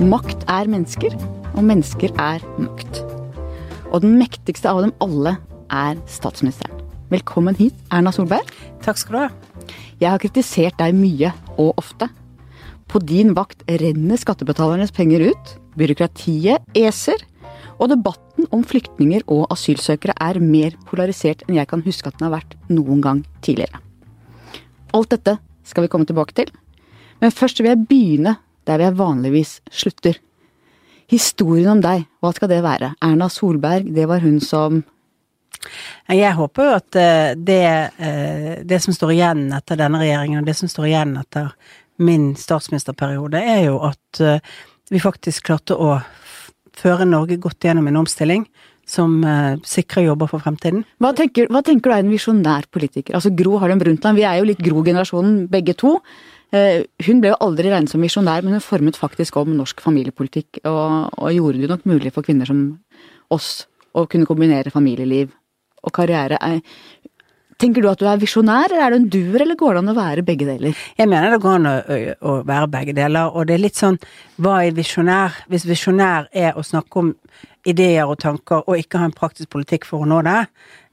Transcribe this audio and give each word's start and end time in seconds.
Makt 0.00 0.46
er 0.48 0.64
mennesker, 0.64 1.12
og 1.52 1.64
mennesker 1.68 2.08
er 2.16 2.40
makt. 2.56 3.02
Og 3.92 4.00
den 4.00 4.14
mektigste 4.16 4.70
av 4.70 4.78
dem 4.80 4.94
alle 5.04 5.34
er 5.68 5.98
statsministeren. 6.08 6.78
Velkommen 7.12 7.58
hit, 7.58 7.76
Erna 7.92 8.08
Solberg. 8.16 8.48
Takk 8.80 8.96
skal 8.96 9.12
du 9.12 9.18
ha. 9.20 9.28
Jeg 10.00 10.08
har 10.08 10.22
kritisert 10.22 10.80
deg 10.80 10.96
mye 10.96 11.34
og 11.60 11.76
ofte. 11.84 12.08
På 12.88 13.04
din 13.04 13.34
vakt 13.36 13.60
renner 13.68 14.16
skattebetalernes 14.16 14.96
penger 14.96 15.28
ut, 15.34 15.54
byråkratiet 15.76 16.64
eser, 16.80 17.20
og 17.76 17.92
debatten 17.92 18.48
om 18.56 18.64
flyktninger 18.64 19.28
og 19.28 19.50
asylsøkere 19.52 20.16
er 20.16 20.40
mer 20.40 20.80
polarisert 20.88 21.44
enn 21.44 21.60
jeg 21.60 21.68
kan 21.68 21.84
huske 21.84 22.08
at 22.08 22.16
den 22.16 22.30
har 22.30 22.38
vært 22.38 22.56
noen 22.72 23.04
gang 23.04 23.26
tidligere. 23.44 23.84
Alt 24.96 25.12
dette 25.12 25.42
skal 25.60 25.84
vi 25.84 25.92
komme 25.92 26.08
tilbake 26.08 26.40
til, 26.40 26.48
men 27.20 27.36
først 27.36 27.60
vil 27.60 27.74
jeg 27.74 27.84
begynne 27.84 28.40
der 28.70 28.86
jeg 28.86 28.98
vanligvis 28.98 29.58
slutter. 29.74 30.18
Historien 31.10 31.72
om 31.72 31.82
deg, 31.82 32.06
hva 32.22 32.30
skal 32.34 32.50
det 32.52 32.62
være? 32.62 32.92
Erna 33.02 33.26
Solberg, 33.32 33.88
det 33.94 34.06
var 34.10 34.22
hun 34.22 34.38
som 34.42 34.82
Jeg 36.08 36.32
håper 36.38 36.64
jo 36.64 36.76
at 36.78 36.96
eh, 36.96 37.32
det, 37.36 37.64
eh, 38.00 38.52
det 38.64 38.78
som 38.80 38.94
står 38.96 39.10
igjen 39.12 39.42
etter 39.52 39.76
denne 39.76 40.00
regjeringen, 40.00 40.40
og 40.40 40.46
det 40.48 40.54
som 40.56 40.70
står 40.70 40.86
igjen 40.88 41.12
etter 41.20 41.50
min 42.00 42.30
statsministerperiode, 42.38 43.36
er 43.36 43.66
jo 43.66 43.76
at 43.84 44.22
eh, 44.24 44.40
vi 44.88 45.02
faktisk 45.02 45.50
klarte 45.50 45.76
å 45.76 45.98
føre 46.80 47.04
Norge 47.04 47.36
godt 47.42 47.66
gjennom 47.66 47.90
en 47.90 48.00
omstilling 48.00 48.46
som 48.88 49.20
sikrer 49.68 50.08
jobber 50.08 50.26
for 50.32 50.42
fremtiden. 50.42 50.80
Hva 50.98 51.12
tenker, 51.14 51.46
hva 51.52 51.60
tenker 51.62 51.92
du 51.92 51.94
er 51.94 52.02
en 52.02 52.10
visjonær 52.10 52.64
politiker? 52.72 53.14
Altså 53.14 53.30
Gro 53.36 53.60
Harlem 53.60 53.78
Brundtland, 53.78 54.18
vi 54.18 54.24
er 54.26 54.40
jo 54.40 54.48
litt 54.48 54.64
Gro-generasjonen 54.64 55.44
begge 55.52 55.76
to. 55.78 55.98
Eh, 56.50 56.82
hun 57.06 57.22
ble 57.22 57.30
jo 57.30 57.40
aldri 57.46 57.70
regnet 57.70 57.92
som 57.92 58.02
visjonær, 58.02 58.42
men 58.42 58.56
hun 58.56 58.64
formet 58.64 58.98
faktisk 58.98 59.38
om 59.38 59.52
norsk 59.54 59.82
familiepolitikk, 59.84 60.62
og, 60.64 61.12
og, 61.14 61.28
gjorde 61.34 61.62
det 61.62 61.70
nok 61.70 61.86
mulig 61.86 62.12
for 62.14 62.26
kvinner 62.26 62.48
som 62.48 62.64
oss 63.30 63.68
å 63.94 64.06
kunne 64.10 64.26
kombinere 64.26 64.72
familieliv 64.74 65.30
og 65.86 65.94
karriere. 65.94 66.38
Tenker 67.60 67.84
du 67.84 67.90
at 67.90 68.00
du 68.00 68.06
er 68.08 68.18
visjonær, 68.18 68.72
eller 68.72 68.82
er 68.82 68.94
du 68.94 68.98
en 68.98 69.08
duer, 69.12 69.44
eller 69.44 69.58
går 69.58 69.76
det 69.76 69.82
an 69.82 69.92
å 69.92 69.96
være 69.98 70.24
begge 70.26 70.48
deler? 70.48 70.82
Jeg 70.98 71.10
mener 71.10 71.34
det 71.34 71.42
går 71.44 71.58
an 71.58 71.70
å, 71.70 71.76
å 72.24 72.34
være 72.48 72.70
begge 72.72 72.96
deler, 72.96 73.30
og 73.30 73.46
det 73.46 73.56
er 73.56 73.64
litt 73.66 73.78
sånn 73.78 74.00
hva 74.40 74.62
er 74.64 74.74
visjonær? 74.74 75.42
Hvis 75.52 75.68
visjonær 75.68 76.30
er 76.32 76.58
å 76.58 76.66
snakke 76.66 77.02
om 77.02 77.14
ideer 77.68 78.08
og 78.08 78.16
tanker 78.22 78.64
og 78.64 78.80
ikke 78.80 79.02
ha 79.02 79.06
en 79.06 79.16
praktisk 79.16 79.50
politikk 79.52 79.84
for 79.86 80.02
å 80.02 80.08
nå 80.08 80.22
det, 80.26 80.38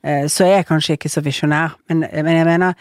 Eh, 0.08 0.28
så 0.32 0.46
er 0.46 0.54
jeg 0.56 0.68
kanskje 0.70 0.96
ikke 0.96 1.10
så 1.12 1.22
visjonær, 1.26 1.74
men, 1.90 2.06
men, 2.14 2.36
jeg 2.38 2.46
mener 2.48 2.74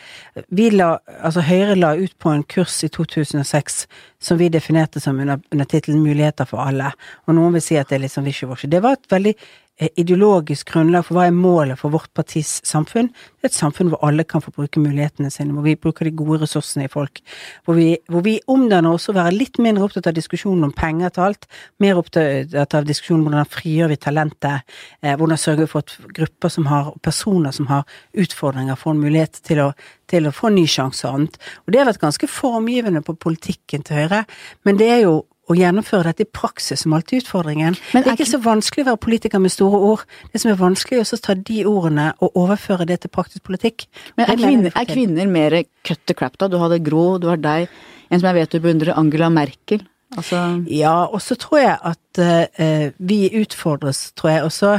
vi 0.55 0.69
la, 0.71 0.93
altså 1.19 1.43
Høyre 1.43 1.75
la 1.75 1.95
ut 1.99 2.15
på 2.23 2.31
en 2.31 2.45
kurs 2.47 2.77
i 2.87 2.91
2006 2.93 3.81
som 4.23 4.39
vi 4.39 4.51
definerte 4.53 5.03
som 5.03 5.19
under, 5.21 5.41
under 5.53 5.67
tittelen 5.67 6.05
'Muligheter 6.05 6.47
for 6.47 6.63
alle', 6.63 6.93
og 7.27 7.35
noen 7.35 7.57
vil 7.57 7.65
si 7.65 7.81
at 7.81 7.91
det 7.91 7.99
er 7.99 8.05
litt 8.05 8.15
sånn 8.15 8.29
wishy-washy. 8.29 8.71
Det 8.71 8.83
var 8.83 8.99
et 8.99 9.11
veldig 9.11 9.35
ideologisk 9.77 10.71
grunnlag 10.73 11.05
for 11.05 11.19
hva 11.19 11.27
er 11.29 11.35
målet 11.37 11.77
for 11.77 11.93
vårt 11.93 12.09
partis 12.17 12.63
samfunn. 12.65 13.11
Et 13.45 13.53
samfunn 13.53 13.91
hvor 13.93 14.01
alle 14.07 14.25
kan 14.25 14.41
få 14.41 14.53
bruke 14.55 14.81
mulighetene 14.81 15.29
sine, 15.33 15.53
hvor 15.53 15.67
vi 15.67 15.77
bruker 15.77 16.09
de 16.09 16.15
gode 16.17 16.41
ressursene 16.47 16.87
i 16.87 16.93
folk. 16.93 17.21
Hvor 17.67 17.77
vi, 17.77 17.91
hvor 18.09 18.25
vi 18.25 18.39
omdanner 18.53 18.97
oss 18.97 19.11
og 19.13 19.19
være 19.19 19.35
litt 19.37 19.61
mindre 19.61 19.85
opptatt 19.85 20.09
av 20.09 20.17
diskusjonen 20.17 20.65
om 20.65 20.73
penger 20.77 21.13
til 21.13 21.27
alt, 21.27 21.45
mer 21.83 22.01
opptatt 22.01 22.79
av 22.79 22.89
diskusjonen 22.89 23.27
om 23.27 23.29
hvordan 23.29 23.53
frigjør 23.53 23.93
vi 23.93 24.01
talentet, 24.01 24.77
eh, 25.03 25.13
hvordan 25.21 25.45
sørger 25.45 25.67
vi 25.67 25.71
for 25.75 25.85
at 25.85 26.11
grupper 26.23 26.57
som 26.57 26.73
har, 26.73 26.91
personer 27.05 27.53
som 27.53 27.69
har 27.69 27.85
utfordringer, 28.17 28.81
får 28.81 28.97
en 28.97 29.05
mulighet 29.05 29.41
til 29.45 29.61
å, 29.67 29.71
til 30.09 30.29
å 30.29 30.35
få 30.35 30.49
en 30.49 30.61
ny 30.63 30.67
sjanse 30.71 31.05
og 31.05 31.21
annet. 31.21 31.41
Og 31.67 31.75
det 31.75 31.85
har 31.85 31.93
vært 31.93 32.05
ganske 32.09 32.33
formgivende 32.33 33.05
på 33.05 33.19
politikken 33.29 33.85
til 33.85 34.07
Høyre, 34.07 34.25
men 34.65 34.81
det 34.81 34.93
er 34.95 35.03
jo 35.05 35.19
å 35.47 35.55
gjennomføre 35.55 36.11
dette 36.11 36.25
i 36.27 36.31
praksis 36.39 36.83
som 36.83 36.95
alltid 36.97 37.23
utfordringen. 37.23 37.77
Men 37.95 38.05
det 38.05 38.11
er 38.11 38.19
ikke 38.19 38.29
så 38.33 38.43
vanskelig 38.43 38.85
å 38.85 38.89
være 38.91 39.03
politiker 39.05 39.43
med 39.43 39.55
store 39.55 39.81
ord. 39.93 40.07
Det 40.33 40.43
som 40.43 40.51
er 40.51 40.59
vanskelig, 40.61 41.01
er 41.01 41.17
å 41.17 41.21
ta 41.23 41.37
de 41.39 41.61
ordene 41.71 42.09
og 42.19 42.39
overføre 42.43 42.87
det 42.89 43.01
til 43.05 43.13
praktisk 43.15 43.47
politikk. 43.47 43.87
Men 44.19 44.33
er 44.33 44.41
kvinner, 44.41 44.75
er 44.75 44.89
kvinner 44.91 45.31
mer 45.31 45.61
cut 45.87 46.03
the 46.11 46.17
crap, 46.19 46.39
da? 46.41 46.51
Du 46.51 46.59
hadde 46.63 46.83
Grå, 46.87 47.07
du 47.23 47.29
har 47.31 47.39
deg, 47.43 47.71
en 48.11 48.19
som 48.19 48.31
jeg 48.31 48.41
vet 48.41 48.57
du 48.57 48.65
beundrer, 48.65 48.97
Angela 48.99 49.31
Merkel. 49.31 49.87
Altså... 50.17 50.41
Ja, 50.71 51.05
og 51.05 51.23
så 51.23 51.39
tror 51.39 51.63
jeg 51.63 51.79
at 51.93 52.21
uh, 52.23 52.91
vi 52.99 53.21
utfordres, 53.41 54.11
tror 54.19 54.33
jeg, 54.33 54.45
også 54.47 54.75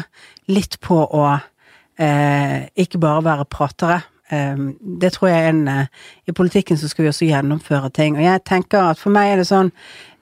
litt 0.52 0.80
på 0.84 1.00
å 1.04 1.26
uh, 1.38 2.60
ikke 2.76 3.02
bare 3.04 3.26
være 3.28 3.48
pratere. 3.52 4.02
Um, 4.28 4.74
det 5.00 5.14
tror 5.16 5.30
jeg 5.32 5.40
er 5.40 5.54
en 5.54 5.88
I 6.28 6.34
politikken 6.36 6.76
så 6.76 6.90
skal 6.92 7.06
vi 7.06 7.12
også 7.14 7.30
gjennomføre 7.30 7.90
ting. 7.96 8.18
Og 8.20 8.26
jeg 8.26 8.44
tenker 8.44 8.90
at 8.90 9.00
for 9.00 9.16
meg 9.16 9.32
er 9.32 9.40
det 9.40 9.48
sånn 9.48 9.72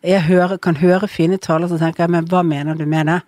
jeg 0.05 0.25
hører, 0.27 0.57
kan 0.61 0.77
høre 0.79 1.09
fine 1.11 1.38
taler, 1.41 1.69
så 1.71 1.79
tenker 1.81 2.05
jeg, 2.05 2.13
men 2.16 2.27
hva 2.31 2.43
mener 2.45 2.77
du 2.77 2.85
med 2.89 3.09
det? 3.11 3.21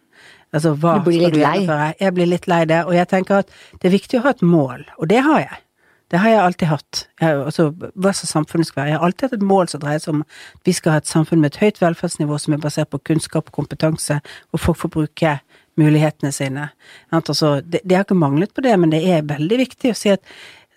Altså, 0.55 0.73
hva 0.79 0.97
du 0.99 1.09
blir 1.09 1.27
litt 1.27 1.39
lei? 1.41 1.93
Jeg 1.99 2.13
blir 2.15 2.29
litt 2.29 2.47
lei 2.47 2.63
det, 2.69 2.83
og 2.88 2.95
jeg 2.95 3.09
tenker 3.11 3.43
at 3.43 3.55
det 3.81 3.89
er 3.89 3.97
viktig 3.97 4.19
å 4.19 4.27
ha 4.27 4.35
et 4.35 4.43
mål, 4.45 4.85
og 4.97 5.09
det 5.11 5.23
har 5.25 5.41
jeg. 5.43 5.63
Det 6.07 6.21
har 6.23 6.31
jeg 6.31 6.39
alltid 6.39 6.69
hatt. 6.71 6.99
Jeg, 7.19 7.39
altså, 7.49 7.66
hva 7.99 8.13
som 8.16 8.29
samfunnet 8.29 8.69
skal 8.69 8.79
være. 8.79 8.91
Jeg 8.93 8.99
har 8.99 9.05
alltid 9.09 9.25
hatt 9.27 9.33
et 9.35 9.47
mål 9.49 9.67
som 9.67 9.81
dreier 9.83 9.99
seg 9.99 10.13
om 10.13 10.21
at 10.23 10.69
vi 10.69 10.75
skal 10.77 10.93
ha 10.95 11.01
et 11.01 11.09
samfunn 11.09 11.41
med 11.43 11.51
et 11.51 11.59
høyt 11.59 11.81
velferdsnivå 11.81 12.37
som 12.39 12.55
er 12.55 12.61
basert 12.63 12.93
på 12.93 13.01
kunnskap 13.09 13.51
og 13.51 13.57
kompetanse, 13.59 14.21
hvor 14.47 14.63
folk 14.63 14.79
får 14.85 14.93
bruke 14.93 15.33
mulighetene 15.77 16.31
sine. 16.31 16.69
Altså, 17.11 17.57
det, 17.59 17.83
det 17.83 17.99
har 17.99 18.07
ikke 18.07 18.17
manglet 18.23 18.55
på 18.55 18.63
det, 18.63 18.77
men 18.79 18.95
det 18.95 19.03
er 19.03 19.27
veldig 19.27 19.59
viktig 19.66 19.91
å 19.91 19.99
si 19.99 20.16
at 20.16 20.23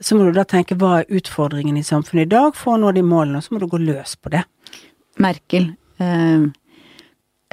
så 0.00 0.16
må 0.16 0.27
du 0.27 0.34
da 0.34 0.47
tenke 0.49 0.75
hva 0.81 1.03
er 1.03 1.15
utfordringen 1.21 1.77
i 1.77 1.84
samfunnet 1.87 2.27
i 2.27 2.33
dag 2.33 2.56
for 2.56 2.75
å 2.75 2.81
nå 2.81 2.91
de 2.97 3.05
målene, 3.06 3.39
og 3.39 3.47
så 3.47 3.55
må 3.55 3.60
du 3.62 3.69
gå 3.71 3.78
løs 3.84 4.16
på 4.16 4.33
det. 4.33 4.43
Merkel, 5.21 5.75
Eh, 6.00 6.49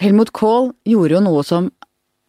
Helmut 0.02 0.32
Kohl 0.36 0.72
gjorde 0.88 1.18
jo 1.18 1.24
noe 1.26 1.44
som 1.46 1.72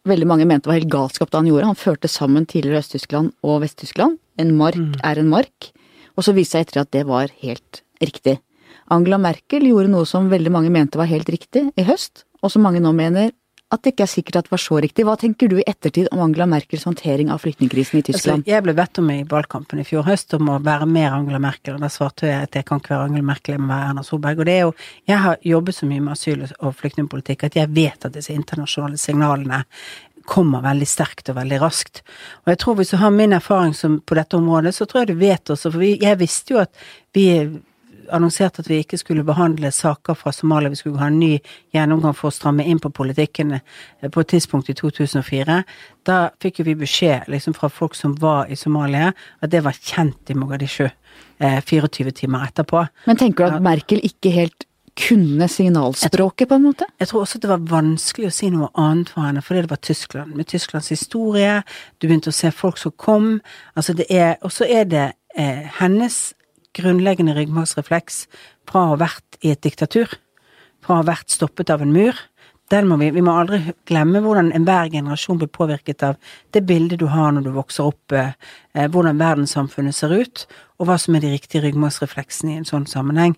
veldig 0.09 0.27
mange 0.29 0.47
mente 0.49 0.69
var 0.69 0.79
helt 0.79 0.91
galskap 0.91 1.31
da 1.31 1.41
han 1.41 1.49
gjorde. 1.49 1.69
Han 1.69 1.79
førte 1.79 2.09
sammen 2.09 2.47
tidligere 2.49 2.81
Øst-Tyskland 2.83 3.33
og 3.45 3.61
Vest-Tyskland. 3.63 4.17
En 4.39 4.55
mark 4.57 4.79
mm. 4.79 5.01
er 5.05 5.21
en 5.21 5.29
mark. 5.31 5.71
Og 6.17 6.25
så 6.25 6.33
viste 6.35 6.57
seg 6.57 6.67
etter 6.67 6.83
at 6.83 6.93
det 6.95 7.05
var 7.07 7.31
helt 7.43 7.83
riktig. 8.03 8.39
Angela 8.89 9.19
Merkel 9.21 9.67
gjorde 9.69 9.91
noe 9.91 10.07
som 10.09 10.31
veldig 10.31 10.51
mange 10.53 10.71
mente 10.73 10.97
var 10.99 11.09
helt 11.11 11.29
riktig 11.29 11.67
i 11.77 11.85
høst, 11.85 12.25
og 12.41 12.51
som 12.51 12.63
mange 12.65 12.81
nå 12.81 12.91
mener 12.95 13.31
at 13.69 13.83
det 13.85 13.93
ikke 13.93 14.05
er 14.07 14.09
sikkert 14.09 14.37
at 14.39 14.47
det 14.47 14.53
var 14.53 14.61
så 14.63 14.79
riktig. 14.81 15.03
Hva 15.05 15.13
tenker 15.21 15.49
du 15.51 15.59
i 15.59 15.65
ettertid 15.69 16.07
om 16.09 16.23
Angela 16.25 16.47
Merkels 16.49 16.87
håndtering 16.89 17.29
av 17.29 17.43
flyktningkrisen 17.43 17.99
i 17.99 18.05
Tyskland? 18.07 18.41
Altså, 18.41 18.53
jeg 18.55 18.65
ble 18.65 18.73
bedt 18.79 19.01
om 19.01 19.11
i 19.13 19.19
valgkampen 19.29 19.81
i 19.81 19.85
fjor 19.85 20.07
høst 20.07 20.33
om 20.39 20.49
å 20.49 20.57
være 20.65 20.87
mer 20.89 21.13
Angela 21.13 21.41
Merkel, 21.43 21.77
og 21.77 21.85
da 21.85 21.91
svarte 21.93 22.25
jeg 22.25 22.47
at 22.47 22.57
jeg 22.57 22.65
kan 22.65 22.81
ikke 22.81 22.95
være 22.95 23.11
Angela 23.11 23.29
Merkel, 23.29 23.55
jeg 23.55 23.61
må 23.61 23.69
være 23.69 23.91
Erna 23.91 24.05
Solberg. 24.07 24.41
Og 24.41 24.49
det 24.49 24.55
er 24.55 24.65
jo 24.65 24.73
Jeg 25.09 25.21
har 25.25 25.37
jobbet 25.45 25.75
så 25.75 25.85
mye 25.85 26.01
med 26.01 26.13
asyl- 26.13 26.45
og 26.59 26.75
flyktningpolitikk 26.81 27.45
at 27.45 27.55
jeg 27.55 27.69
vet 27.75 28.05
at 28.05 28.13
disse 28.13 28.33
internasjonale 28.33 28.97
signalene 28.97 29.63
kommer 30.29 30.61
veldig 30.61 30.87
sterkt 30.89 31.29
og 31.29 31.37
veldig 31.39 31.61
raskt. 31.61 32.03
Og 32.45 32.53
jeg 32.53 32.59
tror 32.61 32.77
hvis 32.77 32.93
du 32.93 32.97
har 33.01 33.13
min 33.13 33.33
erfaring 33.33 33.73
som, 33.77 33.99
på 34.01 34.17
dette 34.17 34.37
området, 34.37 34.75
så 34.75 34.85
tror 34.85 35.03
jeg 35.03 35.13
du 35.13 35.21
vet 35.21 35.49
også, 35.49 35.71
for 35.71 35.81
vi, 35.81 35.95
jeg 36.01 36.19
visste 36.19 36.53
jo 36.53 36.61
at 36.61 36.73
vi 37.17 37.25
annonserte 38.15 38.63
at 38.63 38.69
vi 38.69 38.79
ikke 38.83 38.99
skulle 38.99 39.25
behandle 39.27 39.71
saker 39.73 40.17
fra 40.17 40.33
Somalia, 40.35 40.69
vi 40.69 40.79
skulle 40.79 41.01
ha 41.01 41.09
en 41.11 41.19
ny 41.19 41.33
gjennomgang 41.75 42.15
for 42.17 42.29
å 42.29 42.35
stramme 42.35 42.65
inn 42.67 42.81
på 42.81 42.91
politikken 42.95 43.57
eh, 43.59 44.09
på 44.09 44.23
et 44.23 44.31
tidspunkt 44.35 44.71
i 44.71 44.77
2004. 44.77 45.59
Da 46.09 46.21
fikk 46.41 46.61
jo 46.61 46.69
vi 46.69 46.77
beskjed 46.79 47.29
liksom 47.31 47.57
fra 47.57 47.71
folk 47.73 47.97
som 47.97 48.15
var 48.21 48.49
i 48.49 48.57
Somalia, 48.59 49.13
at 49.41 49.53
det 49.53 49.63
var 49.65 49.77
kjent 49.77 50.31
i 50.31 50.37
Mogadishu 50.37 50.87
eh, 50.87 51.59
24 51.61 52.15
timer 52.23 52.49
etterpå. 52.49 52.85
Men 53.09 53.19
tenker 53.19 53.45
du 53.45 53.59
at 53.59 53.63
Merkel 53.65 54.03
ikke 54.05 54.33
helt 54.33 54.65
kunne 54.99 55.47
signalspråket, 55.47 56.49
på 56.49 56.55
en 56.55 56.65
måte? 56.65 56.87
Jeg 56.99 57.07
tror 57.07 57.21
også 57.21 57.39
det 57.39 57.49
var 57.49 57.67
vanskelig 57.69 58.29
å 58.29 58.33
si 58.35 58.49
noe 58.51 58.69
annet 58.79 59.11
for 59.13 59.23
henne, 59.23 59.43
fordi 59.45 59.63
det 59.63 59.71
var 59.71 59.81
Tyskland. 59.85 60.35
Med 60.35 60.49
Tysklands 60.51 60.89
historie, 60.91 61.61
du 61.99 62.07
begynte 62.07 62.33
å 62.33 62.35
se 62.35 62.51
folk 62.51 62.79
som 62.81 62.91
kom. 62.97 63.39
Altså 63.75 63.95
det 63.95 64.09
er 64.09 64.37
Og 64.41 64.51
så 64.51 64.67
er 64.67 64.83
det 64.83 65.05
eh, 65.35 65.69
hennes 65.79 66.33
grunnleggende 66.77 67.35
ryggmargsrefleks 67.37 68.25
fra 68.69 68.81
å 68.81 68.91
ha 68.93 68.99
vært 69.05 69.39
i 69.41 69.53
et 69.53 69.61
diktatur, 69.65 70.11
fra 70.83 70.97
å 70.97 71.01
ha 71.01 71.07
vært 71.11 71.33
stoppet 71.33 71.71
av 71.73 71.83
en 71.85 71.93
mur. 71.95 72.17
Må 72.69 72.99
vi, 73.01 73.07
vi 73.09 73.21
må 73.25 73.33
aldri 73.33 73.73
glemme 73.89 74.19
hvordan 74.21 74.51
enhver 74.53 74.91
generasjon 74.93 75.39
blir 75.41 75.49
påvirket 75.49 76.03
av 76.05 76.19
det 76.53 76.61
bildet 76.69 76.99
du 77.01 77.07
har 77.09 77.31
når 77.33 77.47
du 77.47 77.49
vokser 77.55 77.87
opp, 77.89 78.13
eh, 78.13 78.35
hvordan 78.93 79.17
verdenssamfunnet 79.17 79.97
ser 79.97 80.13
ut, 80.13 80.43
og 80.77 80.85
hva 80.85 80.99
som 81.01 81.17
er 81.17 81.23
de 81.23 81.31
riktige 81.33 81.63
ryggmargsrefleksene 81.63 82.53
i 82.53 82.59
en 82.59 82.69
sånn 82.69 82.85
sammenheng. 82.85 83.33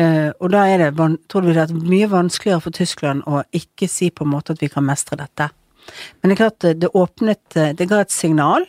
Eh, 0.00 0.32
og 0.40 0.54
da 0.56 0.64
er 0.64 0.86
det, 0.86 1.10
tror 1.28 1.44
vi 1.44 1.58
det 1.58 1.66
er 1.66 1.76
mye 1.76 2.08
vanskeligere 2.08 2.64
for 2.64 2.78
Tyskland 2.80 3.28
å 3.28 3.42
ikke 3.52 3.84
si 3.84 4.08
på 4.08 4.24
en 4.24 4.32
måte 4.32 4.56
at 4.56 4.64
vi 4.64 4.72
kan 4.72 4.88
mestre 4.88 5.20
dette. 5.20 5.50
Men 6.20 6.30
det 6.30 6.38
er 6.38 6.40
klart, 6.40 6.64
det 6.80 6.90
åpnet 6.94 7.56
Det 7.76 7.88
ga 7.88 8.00
et 8.00 8.12
signal 8.12 8.64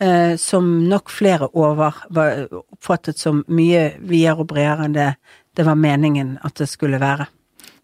eh, 0.00 0.36
som 0.40 0.70
nok 0.88 1.12
flere 1.12 1.50
over 1.52 2.02
var 2.10 2.46
oppfattet 2.50 3.20
som 3.20 3.44
mye 3.48 3.92
videre 4.00 4.40
og 4.40 4.50
bredere 4.52 4.88
enn 4.88 4.96
det 4.96 5.12
det 5.56 5.66
var 5.66 5.78
meningen 5.78 6.36
at 6.46 6.60
det 6.60 6.68
skulle 6.70 7.00
være. 7.02 7.26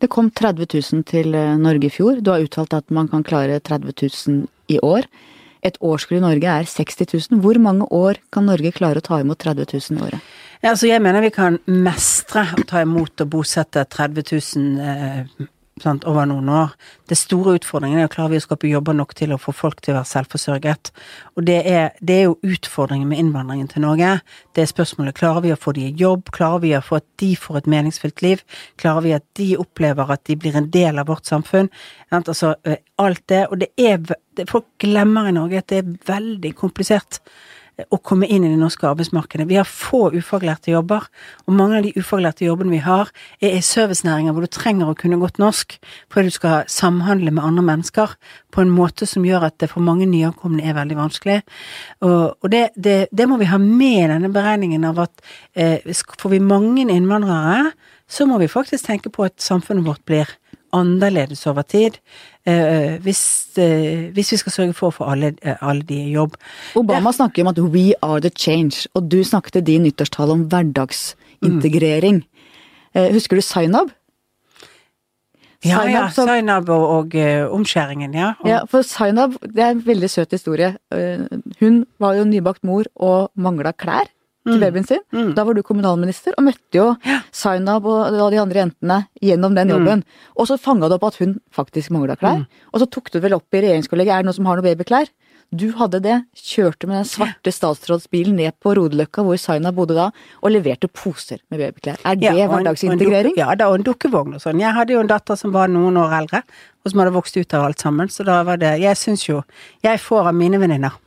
Det 0.00 0.10
kom 0.12 0.28
30 0.30 0.68
000 0.70 1.06
til 1.08 1.34
eh, 1.34 1.56
Norge 1.60 1.88
i 1.88 1.92
fjor. 1.92 2.20
Du 2.20 2.30
har 2.32 2.44
uttalt 2.44 2.76
at 2.76 2.92
man 2.94 3.08
kan 3.08 3.24
klare 3.26 3.58
30 3.60 3.96
000 4.28 4.44
i 4.72 4.78
år. 4.84 5.08
Et 5.66 5.78
årskull 5.80 6.20
i 6.20 6.24
Norge 6.24 6.52
er 6.52 6.68
60 6.68 7.30
000. 7.32 7.40
Hvor 7.42 7.58
mange 7.58 7.88
år 7.92 8.20
kan 8.32 8.46
Norge 8.46 8.74
klare 8.76 9.02
å 9.02 9.06
ta 9.06 9.20
imot 9.22 9.40
30 9.42 9.72
000 9.72 9.98
i 9.98 10.04
året? 10.06 10.32
Ja, 10.62 10.72
altså 10.72 10.88
jeg 10.88 11.02
mener 11.04 11.24
vi 11.24 11.32
kan 11.34 11.58
mestre 11.68 12.46
å 12.56 12.64
ta 12.68 12.84
imot 12.84 13.24
og 13.24 13.32
bosette 13.32 13.84
30 13.92 14.28
000 14.30 14.80
eh, 14.84 15.48
sant, 15.82 16.04
over 16.08 16.24
noen 16.28 16.48
år. 16.48 16.72
Det 17.08 17.18
store 17.18 17.56
utfordringen 17.58 18.00
er 18.00 18.08
å 18.08 18.12
klare 18.12 18.32
vi 18.32 18.40
å 18.40 18.44
skape 18.44 18.68
jobber 18.70 18.96
nok 18.96 19.12
til 19.18 19.34
å 19.34 19.40
få 19.40 19.52
folk 19.56 19.82
til 19.84 19.92
å 19.92 19.98
være 19.98 20.10
selvforsørget. 20.10 20.90
Og 21.36 21.46
det 21.48 21.58
er, 21.68 21.90
det 22.00 22.16
er 22.16 22.22
jo 22.30 22.36
utfordringen 22.46 23.10
med 23.10 23.20
innvandringen 23.20 23.68
til 23.72 23.84
Norge. 23.84 24.14
Det 24.56 24.64
er 24.64 24.70
spørsmålet 24.70 25.18
klarer 25.18 25.44
vi 25.44 25.52
å 25.52 25.58
få 25.60 25.74
de 25.76 25.88
i 25.88 25.94
jobb, 26.00 26.30
klarer 26.36 26.64
vi 26.64 26.72
å 26.76 26.84
få 26.84 27.00
at 27.02 27.08
de 27.20 27.32
får 27.40 27.60
et 27.60 27.70
meningsfylt 27.76 28.24
liv, 28.24 28.44
klarer 28.80 29.04
vi 29.04 29.16
at 29.18 29.26
de 29.38 29.50
opplever 29.60 30.14
at 30.16 30.24
de 30.28 30.38
blir 30.40 30.56
en 30.56 30.70
del 30.72 31.02
av 31.02 31.10
vårt 31.12 31.28
samfunn. 31.28 31.68
Sant? 32.08 32.32
Altså 32.32 32.54
eh, 32.64 32.80
alt 33.02 33.26
det. 33.32 33.44
Og 33.50 33.60
det 33.64 33.72
er 33.76 34.00
Folk 34.50 34.66
glemmer 34.82 35.30
i 35.30 35.32
Norge 35.32 35.62
at 35.62 35.70
det 35.72 35.78
er 35.80 35.92
veldig 36.04 36.50
komplisert 36.58 37.22
å 37.92 37.98
komme 38.00 38.24
inn 38.32 38.44
i 38.46 38.50
det 38.50 38.58
norske 38.60 38.86
arbeidsmarkedet. 38.88 39.46
Vi 39.50 39.58
har 39.58 39.68
få 39.68 40.08
ufaglærte 40.14 40.72
jobber, 40.72 41.04
og 41.44 41.56
mange 41.58 41.78
av 41.78 41.84
de 41.84 41.92
ufaglærte 42.00 42.46
jobbene 42.46 42.72
vi 42.72 42.80
har, 42.84 43.10
er 43.44 43.58
i 43.58 43.64
servicenæringer 43.64 44.32
hvor 44.32 44.46
du 44.46 44.52
trenger 44.52 44.88
å 44.88 44.96
kunne 44.96 45.18
godt 45.20 45.40
norsk, 45.42 45.76
fordi 46.12 46.32
du 46.32 46.36
skal 46.38 46.70
samhandle 46.72 47.34
med 47.36 47.44
andre 47.44 47.66
mennesker 47.68 48.14
på 48.54 48.64
en 48.64 48.72
måte 48.72 49.08
som 49.08 49.26
gjør 49.28 49.50
at 49.50 49.58
det 49.60 49.68
for 49.74 49.84
mange 49.84 50.08
nyankomne 50.08 50.64
er 50.64 50.78
veldig 50.78 50.96
vanskelig. 51.02 51.42
Og, 52.06 52.48
det, 52.52 52.70
det, 52.80 52.96
det, 53.12 53.28
må 53.28 53.36
vi 53.42 53.50
ha 53.50 53.60
med 53.60 53.98
i 54.06 54.08
denne 54.14 54.32
beregningen 54.32 54.88
av 54.88 55.04
at 55.04 55.28
eh, 55.52 55.84
får 56.16 56.32
vi 56.32 56.40
mange 56.40 56.86
innvandrere, 56.86 57.74
så 58.08 58.24
må 58.28 58.38
vi 58.40 58.48
faktisk 58.48 58.86
tenke 58.86 59.10
på 59.12 59.26
at 59.26 59.42
samfunnet 59.42 59.84
vårt 59.84 60.04
blir 60.08 60.30
annerledes 60.76 61.44
over 61.50 61.66
tid. 61.66 61.98
Eh, 62.46 63.00
hvis, 63.02 63.50
eh, 63.58 64.12
hvis, 64.14 64.30
vi 64.32 64.36
skal 64.38 64.52
sørge 64.54 64.74
for 64.78 64.92
å 64.92 64.94
få 64.94 65.06
alle, 65.10 65.32
eh, 65.42 65.56
alle 65.60 65.82
de 65.82 65.96
i 65.98 66.12
jobb. 66.14 66.36
Obama 66.78 67.10
det, 67.10 67.16
snakker 67.18 67.42
om 67.42 67.48
at 67.48 67.58
'we 67.58 67.92
are 68.02 68.20
the 68.20 68.30
change', 68.30 68.86
og 68.94 69.08
du 69.08 69.24
snakket 69.24 69.56
i 69.56 69.60
din 69.60 69.82
nyttårstale 69.82 70.30
om 70.30 70.48
hverdagsintegrering. 70.48 72.22
Mm. 72.94 73.12
Husker 73.12 73.36
du 73.36 73.42
Zainab? 73.42 73.90
Ja, 75.64 75.82
Zainab, 75.82 75.92
ja. 75.92 76.08
Zainab 76.10 76.68
og, 76.68 76.88
og 76.88 77.14
uh, 77.14 77.52
omskjæringen, 77.52 78.14
ja. 78.14 78.34
Og... 78.40 78.48
Ja, 78.48 78.64
for 78.64 78.82
Zainab, 78.82 79.34
det 79.42 79.58
er 79.58 79.70
en 79.70 79.86
veldig 79.86 80.10
søt 80.10 80.30
historie. 80.30 80.76
Uh, 80.94 81.26
hun 81.60 81.84
var 81.98 82.14
jo 82.14 82.24
nybakt 82.24 82.64
mor 82.64 82.84
og 82.96 83.30
mangla 83.34 83.72
klær 83.72 84.06
til 84.46 84.56
mm. 84.56 84.64
babyen 84.64 84.88
sin. 84.88 85.02
Mm. 85.14 85.34
Da 85.36 85.44
var 85.46 85.56
du 85.56 85.62
kommunalminister, 85.66 86.36
og 86.38 86.46
møtte 86.48 86.78
jo 86.78 86.88
ja. 87.06 87.20
Zainab 87.34 87.86
og 87.90 88.32
de 88.32 88.40
andre 88.42 88.64
jentene 88.64 89.02
gjennom 89.22 89.56
den 89.58 89.70
mm. 89.70 89.74
jobben. 89.74 90.02
Mm. 90.02 90.32
Og 90.36 90.50
så 90.50 90.58
fanga 90.60 90.90
du 90.90 90.96
opp 90.98 91.06
at 91.10 91.20
hun 91.22 91.38
faktisk 91.54 91.94
mangla 91.94 92.18
klær. 92.20 92.42
Mm. 92.42 92.66
Og 92.72 92.82
så 92.82 92.90
tok 92.90 93.12
du 93.14 93.20
vel 93.24 93.36
opp 93.38 93.56
i 93.56 93.64
regjeringskollegiet 93.66 94.16
er 94.16 94.24
det 94.24 94.30
noen 94.30 94.38
som 94.38 94.50
har 94.50 94.60
noen 94.60 94.68
babyklær? 94.70 95.10
Du 95.54 95.68
hadde 95.78 96.00
det, 96.02 96.14
kjørte 96.34 96.88
med 96.90 96.98
den 96.98 97.06
svarte 97.06 97.52
statsrådsbilen 97.54 98.34
ned 98.40 98.56
på 98.58 98.72
Rodeløkka, 98.74 99.22
hvor 99.22 99.38
Saina 99.38 99.70
bodde 99.74 99.94
da, 99.94 100.08
og 100.42 100.50
leverte 100.50 100.90
poser 100.90 101.38
med 101.52 101.62
babyklær. 101.62 102.02
Er 102.02 102.18
det 102.18 102.32
ja, 102.34 102.48
hverdagsintegrering? 102.50 103.36
Ja, 103.38 103.52
da, 103.54 103.70
og 103.70 103.78
en 103.78 103.86
dukkevogn 103.86 104.34
og 104.34 104.42
sånn. 104.42 104.58
Jeg 104.62 104.74
hadde 104.74 104.96
jo 104.96 105.04
en 105.04 105.10
datter 105.10 105.38
som 105.38 105.54
var 105.54 105.70
noen 105.70 106.00
år 106.02 106.18
eldre, 106.18 106.42
og 106.82 106.90
som 106.90 107.02
hadde 107.02 107.14
vokst 107.14 107.38
ut 107.38 107.54
av 107.54 107.68
alt 107.68 107.86
sammen, 107.86 108.10
så 108.10 108.26
da 108.26 108.40
var 108.46 108.58
det 108.62 108.76
Jeg 108.82 108.98
syns 108.98 109.24
jo 109.26 109.40
Jeg 109.82 109.98
får 110.02 110.32
av 110.32 110.34
mine 110.34 110.58
venninner 110.62 110.98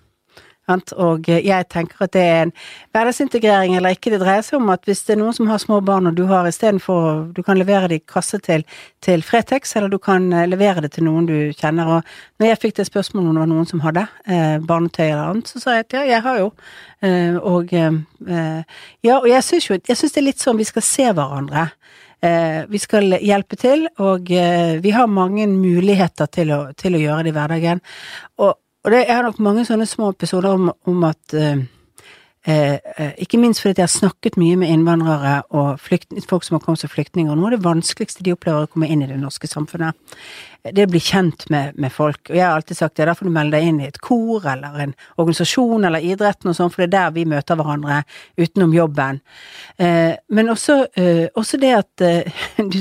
og 0.70 1.28
jeg 1.30 1.68
tenker 1.72 2.06
at 2.06 2.14
det 2.14 2.22
er 2.22 2.42
en 2.46 2.54
hverdagsintegrering 2.94 3.76
eller 3.78 3.96
ikke. 3.96 4.14
Det 4.14 4.22
dreier 4.22 4.46
seg 4.46 4.60
om 4.60 4.70
at 4.74 4.86
hvis 4.88 5.02
det 5.08 5.16
er 5.16 5.22
noen 5.22 5.36
som 5.36 5.50
har 5.50 5.62
små 5.62 5.80
barn, 5.86 6.10
og 6.10 6.18
du 6.18 6.26
har 6.30 6.48
istedenfor 6.48 7.32
Du 7.36 7.42
kan 7.44 7.58
levere 7.58 7.88
det 7.90 8.00
i 8.00 8.06
kasse 8.14 8.40
til, 8.44 8.66
til 9.02 9.24
Fretex, 9.24 9.76
eller 9.76 9.90
du 9.90 9.98
kan 9.98 10.32
eh, 10.34 10.48
levere 10.48 10.82
det 10.86 10.94
til 10.96 11.08
noen 11.08 11.28
du 11.30 11.52
kjenner. 11.58 11.98
Og 11.98 12.40
når 12.40 12.52
jeg 12.52 12.62
fikk 12.62 12.78
det 12.80 12.88
spørsmålet 12.90 13.30
om 13.30 13.36
det 13.36 13.44
var 13.46 13.52
noen 13.54 13.70
som 13.70 13.84
hadde 13.84 14.06
eh, 14.28 14.58
barnetøy 14.60 15.08
eller 15.08 15.26
annet, 15.34 15.50
så 15.52 15.64
sa 15.64 15.78
jeg 15.78 15.88
at 15.88 15.98
ja, 16.00 16.06
jeg 16.14 16.26
har 16.28 16.40
jo. 16.44 16.52
Eh, 17.02 17.36
og 17.38 17.74
eh, 17.74 18.64
ja, 19.06 19.20
og 19.20 19.30
jeg 19.30 19.44
syns 19.46 19.70
jo 19.70 19.78
Jeg 19.80 19.98
syns 19.98 20.14
det 20.14 20.22
er 20.22 20.30
litt 20.30 20.44
sånn 20.44 20.60
vi 20.60 20.68
skal 20.68 20.86
se 20.86 21.10
hverandre. 21.16 21.70
Eh, 22.22 22.66
vi 22.68 22.80
skal 22.80 23.16
hjelpe 23.24 23.56
til, 23.56 23.86
og 24.04 24.32
eh, 24.36 24.76
vi 24.84 24.92
har 24.92 25.08
mange 25.08 25.46
muligheter 25.48 26.28
til 26.28 26.52
å, 26.52 26.60
til 26.76 26.98
å 26.98 27.00
gjøre 27.00 27.24
det 27.24 27.32
i 27.32 27.38
hverdagen. 27.38 27.84
Og 28.44 28.58
og 28.86 28.92
det, 28.94 29.04
jeg 29.08 29.16
har 29.16 29.26
nok 29.28 29.42
mange 29.44 29.66
sånne 29.68 29.88
små 29.90 30.14
episoder 30.14 30.56
om, 30.56 30.70
om 30.88 31.04
at 31.04 31.34
eh, 31.36 31.66
eh, 32.48 33.10
Ikke 33.20 33.40
minst 33.42 33.60
fordi 33.60 33.82
jeg 33.82 33.90
har 33.90 33.92
snakket 33.92 34.38
mye 34.40 34.56
med 34.62 34.72
innvandrere 34.72 35.42
og 35.52 35.82
flykt, 35.84 36.16
folk 36.30 36.46
som 36.48 36.56
har 36.56 36.64
kommet 36.64 36.80
som 36.80 36.92
flyktninger. 36.92 37.36
Noe 37.36 37.50
av 37.50 37.58
det 37.58 37.66
vanskeligste 37.66 38.24
de 38.24 38.32
opplever 38.38 38.64
å 38.64 38.72
komme 38.72 38.88
inn 38.88 39.04
i 39.04 39.10
det 39.10 39.20
norske 39.20 39.52
samfunnet, 39.52 40.00
det 40.64 40.88
å 40.88 40.92
bli 40.92 41.02
kjent 41.04 41.44
med, 41.52 41.76
med, 41.76 41.92
folk. 41.92 42.22
Og 42.30 42.38
jeg 42.38 42.46
har 42.46 42.56
alltid 42.56 42.80
sagt 42.80 42.96
det 42.96 43.04
er 43.04 43.12
derfor 43.12 43.28
du 43.28 43.36
melder 43.36 43.60
deg 43.60 43.68
inn 43.68 43.84
i 43.84 43.90
et 43.92 44.00
kor 44.04 44.48
eller 44.48 44.80
en 44.86 44.96
organisasjon 45.20 45.88
eller 45.90 46.08
idretten 46.14 46.52
og 46.52 46.56
sånn, 46.56 46.72
for 46.72 46.86
det 46.86 46.90
er 46.90 46.96
der 46.96 47.16
vi 47.20 47.28
møter 47.28 47.60
hverandre 47.60 48.02
utenom 48.40 48.76
jobben. 48.80 49.20
Eh, 49.76 50.16
men 50.32 50.56
også, 50.56 50.86
også, 51.36 51.60
det 51.60 51.76
at 51.84 52.08
du, 52.72 52.80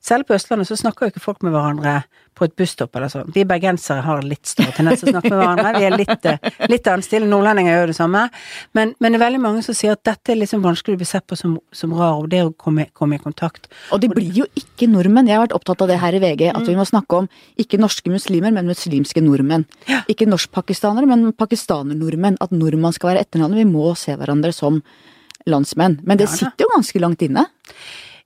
selv 0.00 0.26
på 0.26 0.34
Østlandet 0.36 0.68
så 0.68 0.78
snakker 0.78 1.06
jo 1.06 1.12
ikke 1.12 1.22
folk 1.22 1.42
med 1.44 1.52
hverandre 1.52 2.00
på 2.38 2.46
et 2.46 2.54
busstopp 2.56 2.94
eller 2.96 3.10
sånn. 3.12 3.28
Vi 3.34 3.42
bergensere 3.48 4.00
har 4.04 4.22
litt 4.24 4.48
større 4.48 4.72
tendens 4.72 5.02
til 5.02 5.10
å 5.10 5.12
snakke 5.12 5.32
med 5.32 5.40
hverandre. 5.42 5.72
Vi 5.76 5.86
er 5.88 5.96
litt, 5.98 6.28
eh, 6.30 6.68
litt 6.72 6.88
annen 6.88 7.04
stil. 7.04 7.26
Nordlendinger 7.28 7.76
gjør 7.76 7.92
det 7.92 7.96
samme. 7.98 8.22
Men, 8.76 8.94
men, 8.98 9.12
det 9.12 9.20
er 9.20 9.24
veldig 9.26 9.42
mange 9.44 9.64
som 9.66 9.76
sier 9.76 9.98
at 9.98 10.02
dette 10.08 10.32
er 10.32 10.40
liksom 10.40 10.64
vanskelig 10.64 10.96
å 10.96 11.02
bli 11.02 11.10
sett 11.10 11.26
på 11.28 11.36
som, 11.36 11.58
som 11.76 11.92
rar, 11.98 12.22
og 12.22 12.30
det 12.32 12.42
å 12.46 12.54
komme, 12.56 12.88
komme, 12.96 13.20
i 13.20 13.22
kontakt. 13.22 13.68
Og 13.92 14.00
det 14.00 14.12
blir 14.14 14.32
jo 14.40 14.48
ikke 14.56 14.88
nordmenn. 14.88 15.28
Jeg 15.28 15.36
har 15.36 15.44
vært 15.44 15.58
opptatt 15.58 15.84
av 15.84 15.92
det 15.92 16.00
her 16.00 16.16
i 16.16 16.22
VG, 16.24 16.48
at 16.54 16.64
vi 16.64 16.78
må 16.78 16.88
snakke 16.88 17.20
om 17.20 17.30
ikke 17.60 17.82
norske 17.82 18.12
muslimer, 18.12 18.54
men 18.56 18.70
muslimske 18.70 19.20
nordmenn. 19.24 19.68
Ja. 19.90 20.00
Ikke 20.08 20.28
norskpakistanere, 20.30 21.10
men 21.10 21.34
pakistaner-nordmenn. 21.36 22.40
At 22.40 22.56
nordmann 22.56 22.96
skal 22.96 23.12
være 23.12 23.26
etternavnet. 23.26 23.66
Vi 23.66 23.68
må 23.68 23.92
se 24.00 24.16
hverandre 24.16 24.54
som 24.56 24.80
landsmenn. 25.50 26.00
Men 26.08 26.20
det 26.20 26.30
sitter 26.32 26.64
jo 26.64 26.72
ganske 26.72 27.02
langt 27.02 27.26
inne. 27.26 27.50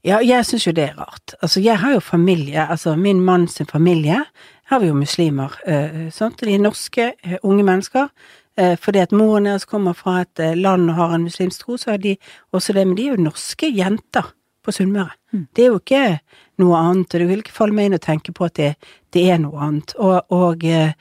Ja, 0.05 0.19
jeg 0.21 0.45
syns 0.45 0.67
jo 0.67 0.73
det 0.77 0.85
er 0.85 0.99
rart. 0.99 1.35
Altså, 1.41 1.61
jeg 1.65 1.79
har 1.81 1.95
jo 1.95 2.01
familie, 2.01 2.67
altså 2.71 2.97
min 2.97 3.23
manns 3.25 3.63
familie 3.71 4.25
har 4.69 4.81
vi 4.81 4.87
jo 4.87 4.95
muslimer, 4.95 5.53
eh, 5.67 6.11
sant. 6.11 6.41
De 6.41 6.55
er 6.55 6.59
norske, 6.59 7.13
eh, 7.23 7.37
unge 7.43 7.65
mennesker. 7.65 8.09
Eh, 8.57 8.77
fordi 8.77 8.99
at 8.99 9.13
moren 9.13 9.45
deres 9.45 9.65
kommer 9.65 9.93
fra 9.93 10.21
et 10.21 10.57
land 10.57 10.91
og 10.91 10.97
har 10.97 11.15
en 11.15 11.25
muslimsk 11.25 11.61
tro, 11.61 11.77
så 11.77 11.93
er 11.93 11.97
de 11.97 12.17
også 12.53 12.73
det. 12.73 12.87
Men 12.87 12.97
de 12.97 13.07
er 13.07 13.17
jo 13.17 13.23
norske 13.23 13.77
jenter 13.77 14.33
på 14.65 14.73
Sunnmøre. 14.73 15.11
Mm. 15.33 15.49
Det 15.57 15.65
er 15.65 15.69
jo 15.69 15.79
ikke 15.79 16.21
noe 16.59 16.77
annet, 16.77 17.15
og 17.15 17.21
du 17.21 17.27
vil 17.27 17.39
ikke 17.39 17.53
falle 17.53 17.75
meg 17.75 17.87
inn 17.87 17.95
og 17.95 18.01
tenke 18.01 18.33
på 18.33 18.45
at 18.45 18.55
det, 18.55 18.77
det 19.13 19.31
er 19.31 19.39
noe 19.39 19.59
annet. 19.59 19.95
Og, 19.99 20.23
og 20.31 20.65
eh 20.65 20.93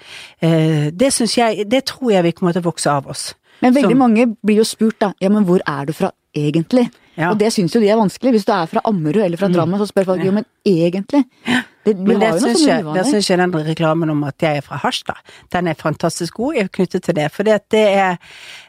det 0.92 1.14
syns 1.14 1.38
jeg 1.38 1.72
Det 1.72 1.86
tror 1.86 2.12
jeg 2.12 2.24
vi 2.24 2.32
kommer 2.32 2.52
til 2.52 2.62
å 2.62 2.72
vokse 2.72 2.90
av 2.90 3.08
oss. 3.08 3.36
Men 3.62 3.76
veldig 3.76 3.92
Som, 3.92 4.00
mange 4.00 4.36
blir 4.44 4.58
jo 4.58 4.64
spurt 4.64 5.00
da, 5.00 5.14
ja 5.22 5.30
men 5.30 5.44
hvor 5.44 5.62
er 5.68 5.86
du 5.86 5.94
fra 5.94 6.12
egentlig? 6.36 6.90
Ja. 7.16 7.30
Og 7.30 7.38
det 7.38 7.52
syns 7.54 7.76
jo 7.76 7.82
de 7.82 7.92
er 7.94 8.00
vanskelig. 8.00 8.34
Hvis 8.36 8.48
du 8.48 8.52
er 8.56 8.70
fra 8.70 8.82
Ammerud 8.90 9.22
eller 9.22 9.38
fra 9.38 9.50
mm. 9.52 9.56
Drammen, 9.56 9.80
så 9.82 9.88
spør 9.90 10.08
folk 10.14 10.26
jo, 10.26 10.34
men 10.34 10.48
egentlig? 10.66 11.24
Det, 11.84 11.94
men 12.00 12.22
det 12.22 12.32
syns 12.40 12.64
jeg, 12.64 13.30
jeg 13.30 13.40
den 13.42 13.56
reklamen 13.68 14.10
om 14.14 14.22
at 14.24 14.42
jeg 14.42 14.62
er 14.62 14.66
fra 14.66 14.80
Harstad, 14.80 15.20
den 15.52 15.68
er 15.68 15.76
fantastisk 15.76 16.40
god 16.40 16.56
jeg 16.56 16.70
er 16.70 16.72
knyttet 16.80 17.04
til 17.04 17.18
det. 17.18 17.28
For 17.34 17.44
det 17.44 17.60
er 17.74 18.16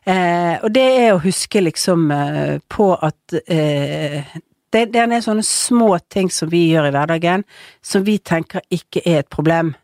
eh, 0.04 0.58
Og 0.64 0.74
det 0.74 0.88
er 1.04 1.12
å 1.14 1.22
huske 1.22 1.62
liksom 1.62 2.10
eh, 2.10 2.58
på 2.68 2.90
at 2.94 3.38
eh, 3.46 4.34
det, 4.74 4.88
det 4.90 5.00
er 5.00 5.22
sånne 5.22 5.46
små 5.46 5.94
ting 6.10 6.30
som 6.32 6.50
vi 6.50 6.66
gjør 6.72 6.90
i 6.90 6.94
hverdagen, 6.96 7.46
som 7.82 8.04
vi 8.04 8.18
tenker 8.18 8.64
ikke 8.74 9.04
er 9.06 9.22
et 9.22 9.30
problem. 9.30 9.74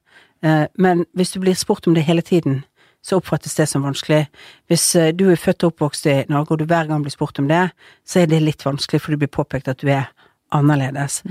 Eh, 0.43 0.67
men 0.75 1.05
hvis 1.15 1.31
du 1.37 1.41
blir 1.41 1.55
spurt 1.55 1.87
om 1.87 1.95
det 1.95 2.07
hele 2.09 2.25
tiden, 2.27 2.65
så 3.03 3.17
oppfattes 3.21 3.55
det 3.57 3.67
som 3.67 3.85
vanskelig. 3.85 4.27
Hvis 4.69 4.85
eh, 4.97 5.13
du 5.17 5.29
er 5.31 5.41
født 5.41 5.65
og 5.65 5.75
oppvokst 5.75 6.09
i 6.11 6.17
Norge, 6.29 6.53
og 6.53 6.61
du 6.61 6.67
hver 6.69 6.89
gang 6.91 7.05
blir 7.05 7.15
spurt 7.15 7.39
om 7.41 7.49
det, 7.49 7.69
så 8.07 8.23
er 8.23 8.31
det 8.31 8.43
litt 8.45 8.65
vanskelig, 8.67 9.01
for 9.01 9.15
det 9.15 9.23
blir 9.23 9.33
påpekt 9.33 9.71
at 9.73 9.81
du 9.81 9.89
er 9.93 10.11
annerledes. 10.57 11.23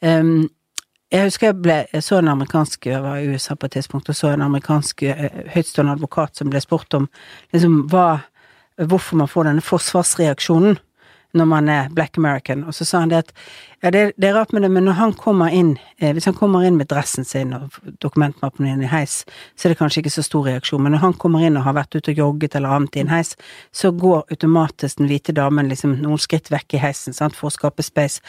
Um, 0.00 0.48
jeg 1.12 1.28
husker 1.28 1.48
jeg, 1.48 1.58
ble, 1.64 1.76
jeg 1.92 2.04
så 2.04 2.18
en 2.18 2.32
amerikansk 2.32 2.86
jeg 2.86 3.00
var 3.02 3.20
i 3.20 3.28
USA 3.28 3.56
på 3.56 3.68
et 3.68 3.78
tidspunkt, 3.78 4.08
og 4.08 4.16
så 4.16 4.32
en 4.32 4.44
amerikansk 4.44 5.04
uh, 5.08 5.28
høytstående 5.54 5.96
advokat 5.98 6.40
som 6.40 6.52
ble 6.52 6.62
spurt 6.64 6.96
om 6.96 7.08
liksom 7.52 7.80
hva, 7.92 8.20
hvorfor 8.88 9.20
man 9.20 9.30
får 9.30 9.50
denne 9.50 9.64
forsvarsreaksjonen 9.64 10.78
når 11.36 11.44
man 11.44 11.68
er 11.68 11.88
black 11.92 12.18
American. 12.18 12.64
Og 12.64 12.74
så 12.74 12.84
sa 12.84 13.02
han 13.02 13.10
det 13.10 13.18
at 13.18 13.32
ja, 13.82 13.90
det, 13.90 14.12
det 14.16 14.30
er 14.30 14.34
rart 14.34 14.52
med 14.52 14.64
det, 14.64 14.70
men 14.72 14.86
når 14.88 14.96
han 14.98 15.12
kommer 15.12 15.52
inn, 15.54 15.76
eh, 16.00 16.12
hvis 16.16 16.26
han 16.26 16.34
kommer 16.34 16.64
inn 16.66 16.78
med 16.80 16.88
dressen 16.90 17.24
sin 17.24 17.52
og 17.54 17.76
dokumentmappen 18.02 18.66
inn 18.66 18.82
i 18.82 18.90
heis, 18.90 19.20
så 19.54 19.68
er 19.68 19.74
det 19.74 19.80
kanskje 19.82 20.02
ikke 20.02 20.14
så 20.16 20.24
stor 20.26 20.48
reaksjon, 20.48 20.82
men 20.82 20.96
når 20.96 21.04
han 21.04 21.18
kommer 21.20 21.44
inn 21.44 21.58
og 21.60 21.66
har 21.68 21.76
vært 21.76 21.94
ute 21.98 22.14
og 22.14 22.22
jogget 22.22 22.56
eller 22.58 22.74
annet 22.78 22.96
i 22.96 23.04
en 23.04 23.12
heis, 23.12 23.36
så 23.72 23.92
går 23.92 24.24
automatisk 24.34 24.98
den 24.98 25.10
hvite 25.10 25.36
damen 25.36 25.70
liksom 25.70 25.98
noen 26.02 26.22
skritt 26.22 26.50
vekk 26.50 26.78
i 26.78 26.82
heisen, 26.88 27.16
sant, 27.16 27.36
for 27.38 27.52
å 27.52 27.54
skape 27.54 27.86
space. 27.86 28.24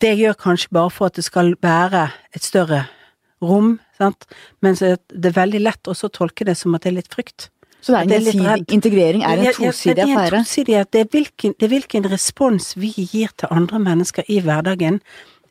Det 0.00 0.14
gjør 0.16 0.38
kanskje 0.40 0.72
bare 0.72 0.94
for 0.94 1.10
at 1.10 1.18
det 1.18 1.26
skal 1.26 1.52
være 1.60 2.08
et 2.32 2.46
større 2.46 2.86
rom, 3.44 3.78
sant, 3.98 4.24
men 4.64 4.78
så 4.78 4.94
er 4.94 5.00
det 5.12 5.36
veldig 5.36 5.60
lett 5.66 5.90
også 5.90 6.08
å 6.08 6.18
tolke 6.22 6.46
det 6.48 6.56
som 6.56 6.76
at 6.76 6.86
det 6.86 6.94
er 6.94 7.02
litt 7.02 7.12
frykt. 7.12 7.50
Så 7.80 7.96
det 7.96 8.16
er 8.16 8.54
en 8.54 8.64
integrering 8.68 9.24
er 9.24 9.40
en 9.40 9.54
tosidig 9.56 10.04
affære? 10.04 10.44
Det 10.92 11.02
det 11.12 11.66
er 11.66 11.68
hvilken 11.68 12.10
respons 12.12 12.74
vi 12.76 12.92
gir 12.96 13.32
til 13.36 13.48
andre 13.50 13.78
mennesker 13.78 14.22
i 14.28 14.40
hverdagen 14.44 15.00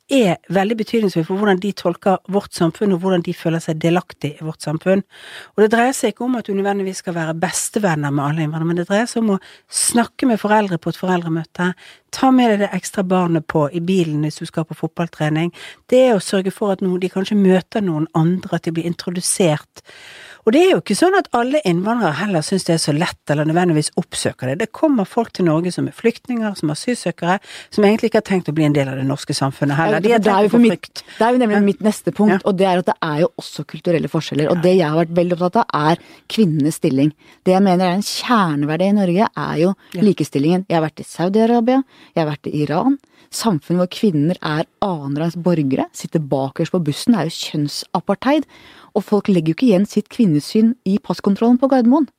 er 0.09 0.39
veldig 0.49 0.77
betydningsfull 0.79 1.25
for 1.27 1.37
hvordan 1.37 1.59
de 1.61 1.71
tolker 1.77 2.17
vårt 2.33 2.55
samfunn, 2.57 2.95
og 2.95 3.03
hvordan 3.03 3.21
de 3.25 3.33
føler 3.37 3.61
seg 3.61 3.77
delaktig 3.81 4.31
i 4.39 4.45
vårt 4.45 4.65
samfunn. 4.65 5.03
Og 5.55 5.63
det 5.63 5.69
dreier 5.73 5.93
seg 5.93 6.13
ikke 6.13 6.25
om 6.25 6.37
at 6.39 6.49
du 6.49 6.55
nødvendigvis 6.57 7.03
skal 7.03 7.15
være 7.17 7.35
bestevenner 7.37 8.13
med 8.13 8.25
alle 8.25 8.45
innvandrere, 8.45 8.69
men 8.71 8.81
det 8.81 8.87
dreier 8.89 9.09
seg 9.09 9.21
om 9.21 9.35
å 9.35 9.41
snakke 9.69 10.29
med 10.29 10.41
foreldre 10.41 10.81
på 10.81 10.93
et 10.93 11.01
foreldremøte, 11.01 11.73
Ta 12.09 12.31
med 12.33 12.49
deg 12.49 12.63
det 12.63 12.71
ekstra 12.73 13.03
barnet 13.05 13.45
på 13.45 13.67
i 13.69 13.79
bilen 13.85 14.23
hvis 14.25 14.39
du 14.41 14.47
skal 14.49 14.65
på 14.65 14.77
fotballtrening. 14.77 15.51
Det 15.89 15.99
er 16.07 16.15
å 16.15 16.23
sørge 16.23 16.49
for 16.49 16.73
at 16.73 16.81
noen, 16.81 16.97
de 17.01 17.11
kanskje 17.13 17.37
møter 17.37 17.85
noen 17.85 18.07
andre, 18.17 18.57
at 18.57 18.65
de 18.65 18.73
blir 18.73 18.87
introdusert. 18.89 19.83
Og 20.47 20.53
det 20.55 20.61
er 20.63 20.69
jo 20.71 20.79
ikke 20.81 20.95
sånn 20.97 21.17
at 21.19 21.27
alle 21.35 21.59
innvandrere 21.67 22.15
heller 22.21 22.43
syns 22.45 22.63
det 22.67 22.73
er 22.77 22.81
så 22.81 22.93
lett, 22.95 23.19
eller 23.29 23.45
nødvendigvis 23.49 23.91
oppsøker 23.99 24.49
det. 24.51 24.55
Det 24.63 24.69
kommer 24.75 25.05
folk 25.05 25.33
til 25.35 25.45
Norge 25.49 25.73
som 25.75 25.87
er 25.89 25.95
flyktninger, 25.97 26.55
som 26.57 26.71
er 26.71 26.77
asylsøkere, 26.77 27.35
som 27.75 27.85
egentlig 27.85 28.09
ikke 28.09 28.21
har 28.21 28.27
tenkt 28.29 28.49
å 28.49 28.55
bli 28.55 28.65
en 28.69 28.73
del 28.77 28.89
av 28.91 28.95
det 28.97 29.05
norske 29.09 29.35
samfunnet 29.35 29.77
heller. 29.77 29.99
De 30.05 30.13
er 30.15 30.23
tenkt 30.23 30.53
på 30.55 30.61
frykt. 30.63 31.03
det 31.17 31.27
er 31.27 31.35
jo 31.35 31.41
nemlig 31.43 31.61
mitt 31.67 31.83
neste 31.85 32.13
punkt, 32.15 32.39
Ja. 32.39 32.39
og 32.45 32.57
det 32.57 32.67
er 32.67 32.77
at 32.79 32.85
det 32.85 32.95
er 33.01 33.19
jo 33.25 33.31
også 33.37 33.65
kulturelle 33.67 34.07
forskjeller. 34.09 34.49
Og 34.49 34.63
det 34.63 34.77
jeg 34.77 34.87
har 34.89 34.97
vært 35.05 35.13
veldig 35.19 35.37
opptatt 35.37 35.61
av, 35.65 35.91
er 35.91 35.97
kvinnenes 36.29 36.79
stilling. 36.79 37.13
Det 37.43 37.53
jeg 37.53 37.61
mener 37.61 37.85
er 37.85 37.99
en 37.99 38.01
kjerneverdi 38.01 38.89
i 38.89 38.97
Norge, 38.97 39.27
er 39.35 39.55
jo 39.59 39.75
likestillingen. 39.93 40.65
Jeg 40.69 40.79
har 40.79 40.87
vært 40.89 40.99
i 41.03 41.07
Saudi-Arabia, 41.09 41.83
jeg 42.15 42.25
har 42.25 42.31
vært 42.31 42.47
i 42.47 42.63
Iran. 42.63 42.97
Samfunn 43.29 43.77
hvor 43.77 43.89
kvinner 43.93 44.37
er 44.41 44.65
annenrangs 44.81 45.35
borgere, 45.37 45.85
sitter 45.93 46.19
bakerst 46.19 46.71
på 46.73 46.81
bussen, 46.83 47.13
det 47.13 47.19
er 47.19 47.29
jo 47.29 47.37
kjønnsapartheid. 47.37 48.47
Og 48.99 49.05
folk 49.07 49.29
legger 49.31 49.53
jo 49.53 49.55
ikke 49.55 49.67
igjen 49.69 49.85
sitt 49.87 50.09
kvinnesyn 50.11 50.73
i 50.89 50.97
passkontrollen 50.99 51.55
på 51.61 51.69
Gardermoen. 51.71 52.09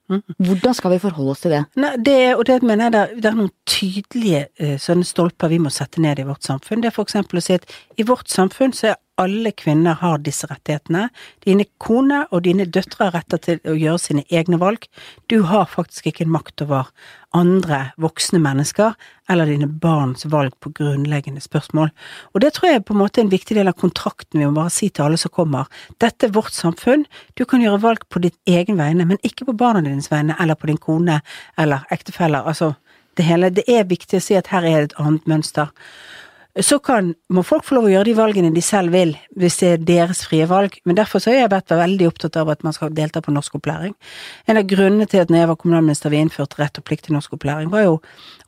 Hvordan 0.41 0.75
skal 0.79 0.95
vi 0.95 1.01
forholde 1.03 1.35
oss 1.35 1.43
til 1.45 1.53
det? 1.55 1.59
Nei, 1.79 1.91
det, 2.07 2.17
og 2.39 2.47
det 2.49 2.57
mener 2.65 2.89
jeg 2.89 2.93
det, 2.95 3.01
er- 3.03 3.21
det 3.21 3.29
er 3.31 3.37
noen 3.37 3.53
tydelige 3.69 4.41
eh, 4.59 4.79
sånne 4.81 5.05
stolper 5.07 5.53
vi 5.53 5.59
må 5.63 5.71
sette 5.75 6.01
ned 6.03 6.19
i 6.23 6.27
vårt 6.27 6.47
samfunn. 6.49 6.81
Det 6.83 6.89
er 6.91 6.97
for 6.97 7.05
eksempel 7.07 7.39
å 7.39 7.45
si 7.45 7.59
at 7.61 7.69
i 8.01 8.07
vårt 8.09 8.33
samfunn 8.33 8.73
så 8.75 8.95
er 8.95 8.99
alle 9.21 9.53
kvinner 9.53 9.99
har 10.00 10.23
disse 10.25 10.49
rettighetene. 10.49 11.09
Dine 11.45 11.67
kone 11.83 12.23
og 12.31 12.45
dine 12.47 12.65
døtre 12.65 13.09
har 13.09 13.17
retter 13.19 13.41
til 13.45 13.61
å 13.69 13.77
gjøre 13.77 14.00
sine 14.00 14.25
egne 14.33 14.59
valg. 14.61 14.87
Du 15.29 15.43
har 15.50 15.69
faktisk 15.69 16.09
ikke 16.09 16.25
en 16.25 16.33
makt 16.33 16.65
over 16.65 16.89
andre 17.37 17.81
voksne 18.00 18.41
mennesker 18.43 18.97
eller 19.31 19.47
dine 19.47 19.69
barns 19.83 20.25
valg 20.33 20.57
på 20.65 20.73
grunnleggende 20.81 21.43
spørsmål. 21.45 21.93
Og 22.35 22.43
det 22.43 22.55
tror 22.57 22.73
jeg 22.73 22.85
på 22.87 22.97
en 22.97 23.03
måte 23.03 23.21
er 23.21 23.29
en 23.29 23.35
viktig 23.35 23.59
del 23.59 23.71
av 23.71 23.79
kontrakten 23.79 24.41
vi 24.41 24.49
må 24.49 24.57
bare 24.57 24.73
si 24.75 24.89
til 24.89 25.07
alle 25.07 25.21
som 25.21 25.35
kommer. 25.35 25.69
Dette 26.03 26.27
er 26.27 26.35
vårt 26.35 26.57
samfunn. 26.57 27.05
Du 27.39 27.45
kan 27.45 27.62
gjøre 27.62 27.83
valg 27.85 28.09
på 28.09 28.25
ditt 28.25 28.39
egen 28.49 28.81
vegne, 28.81 29.07
men 29.07 29.21
ikke 29.27 29.50
på 29.50 29.59
barna 29.61 29.85
dines 29.85 30.11
vegne 30.11 30.39
eller 30.41 30.59
på 30.59 30.73
din 30.73 30.81
kone 30.81 31.21
eller 31.61 31.85
ektefeller. 31.95 32.49
Altså, 32.49 32.75
det 33.17 33.27
hele. 33.29 33.53
Det 33.53 33.67
er 33.69 33.89
viktig 33.91 34.19
å 34.19 34.25
si 34.25 34.37
at 34.39 34.50
her 34.55 34.65
er 34.65 34.79
det 34.79 34.91
et 34.91 35.00
annet 35.03 35.27
mønster. 35.29 35.71
Så 36.59 36.80
kan, 36.83 37.12
må 37.30 37.45
folk 37.47 37.62
få 37.66 37.76
lov 37.76 37.87
å 37.87 37.92
gjøre 37.92 38.09
de 38.09 38.16
valgene 38.19 38.50
de 38.54 38.62
selv 38.64 38.90
vil, 38.95 39.12
hvis 39.38 39.61
det 39.61 39.69
er 39.71 39.85
deres 39.87 40.25
frie 40.26 40.49
valg. 40.50 40.75
Men 40.83 40.99
derfor 40.99 41.23
så 41.23 41.30
har 41.30 41.45
jeg 41.45 41.52
vært 41.52 41.75
veldig 41.78 42.09
opptatt 42.11 42.40
av 42.40 42.50
at 42.50 42.64
man 42.66 42.75
skal 42.75 42.90
delta 42.95 43.23
på 43.23 43.35
norskopplæring. 43.35 43.95
En 44.50 44.59
av 44.59 44.66
grunnene 44.66 45.07
til 45.11 45.23
at 45.23 45.30
når 45.30 45.45
jeg 45.45 45.50
var 45.52 45.61
kommunalminister 45.61 46.11
vi 46.11 46.25
innførte 46.25 46.59
rett 46.59 46.80
og 46.80 46.87
plikt 46.88 47.07
til 47.07 47.14
norskopplæring, 47.14 47.71
var 47.71 47.87
jo 47.87 48.00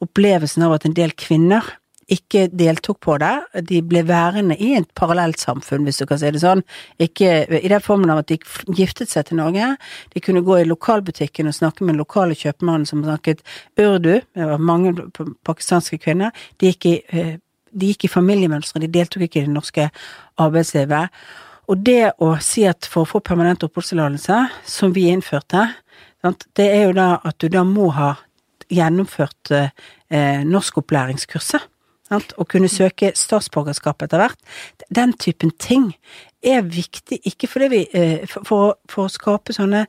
opplevelsen 0.03 0.67
av 0.67 0.75
at 0.79 0.89
en 0.89 0.99
del 0.99 1.15
kvinner 1.15 1.71
ikke 2.13 2.49
deltok 2.51 2.99
på 3.07 3.15
det. 3.23 3.63
De 3.69 3.79
ble 3.87 4.03
værende 4.09 4.57
i 4.59 4.73
et 4.77 4.89
parallelt 4.99 5.41
samfunn, 5.41 5.87
hvis 5.87 6.03
du 6.03 6.07
kan 6.11 6.19
si 6.21 6.33
det 6.35 6.43
sånn. 6.43 6.65
Ikke 7.03 7.45
i 7.47 7.71
den 7.71 7.85
formen 7.85 8.11
av 8.13 8.25
at 8.25 8.33
de 8.33 8.41
giftet 8.75 9.13
seg 9.13 9.29
til 9.29 9.39
Norge. 9.39 9.77
De 10.13 10.25
kunne 10.25 10.43
gå 10.45 10.59
i 10.59 10.67
lokalbutikken 10.69 11.49
og 11.49 11.57
snakke 11.57 11.87
med 11.87 11.95
den 11.95 12.03
lokale 12.03 12.37
kjøpmannen 12.39 12.89
som 12.89 13.05
snakket 13.07 13.47
urdu. 13.79 14.19
Det 14.19 14.51
var 14.51 14.67
mange 14.73 14.95
pakistanske 15.47 16.03
kvinner. 16.03 16.35
De 16.59 16.73
gikk 16.73 16.91
i 16.91 16.99
eh, 17.15 17.33
de 17.73 17.93
gikk 17.93 18.07
i 18.07 18.13
familiemønstre, 18.13 18.83
de 18.83 18.91
deltok 18.93 19.27
ikke 19.27 19.43
i 19.43 19.47
det 19.47 19.55
norske 19.55 19.89
arbeidslivet. 20.41 21.13
Og 21.71 21.81
det 21.87 22.13
å 22.21 22.35
si 22.43 22.67
at 22.69 22.87
for 22.91 23.05
å 23.05 23.09
få 23.09 23.23
permanent 23.25 23.65
oppholdstillatelse, 23.65 24.39
som 24.69 24.93
vi 24.95 25.09
innførte, 25.13 25.69
det 26.57 26.69
er 26.69 26.87
jo 26.89 26.97
da 26.97 27.09
at 27.25 27.39
du 27.43 27.49
da 27.51 27.65
må 27.67 27.91
ha 27.97 28.15
gjennomført 28.73 29.53
eh, 29.57 30.43
norskopplæringskurset. 30.47 31.69
Og 32.13 32.45
kunne 32.45 32.69
søke 32.69 33.15
statsborgerskap 33.17 34.03
etter 34.05 34.21
hvert. 34.21 34.41
Den 34.93 35.15
typen 35.17 35.49
ting 35.57 35.95
er 36.45 36.61
viktig, 36.61 37.23
ikke 37.25 37.49
fordi 37.49 37.69
vi 37.73 37.79
eh, 37.97 38.27
for, 38.29 38.77
for 38.91 39.07
å 39.07 39.13
skape 39.13 39.57
sånne 39.57 39.87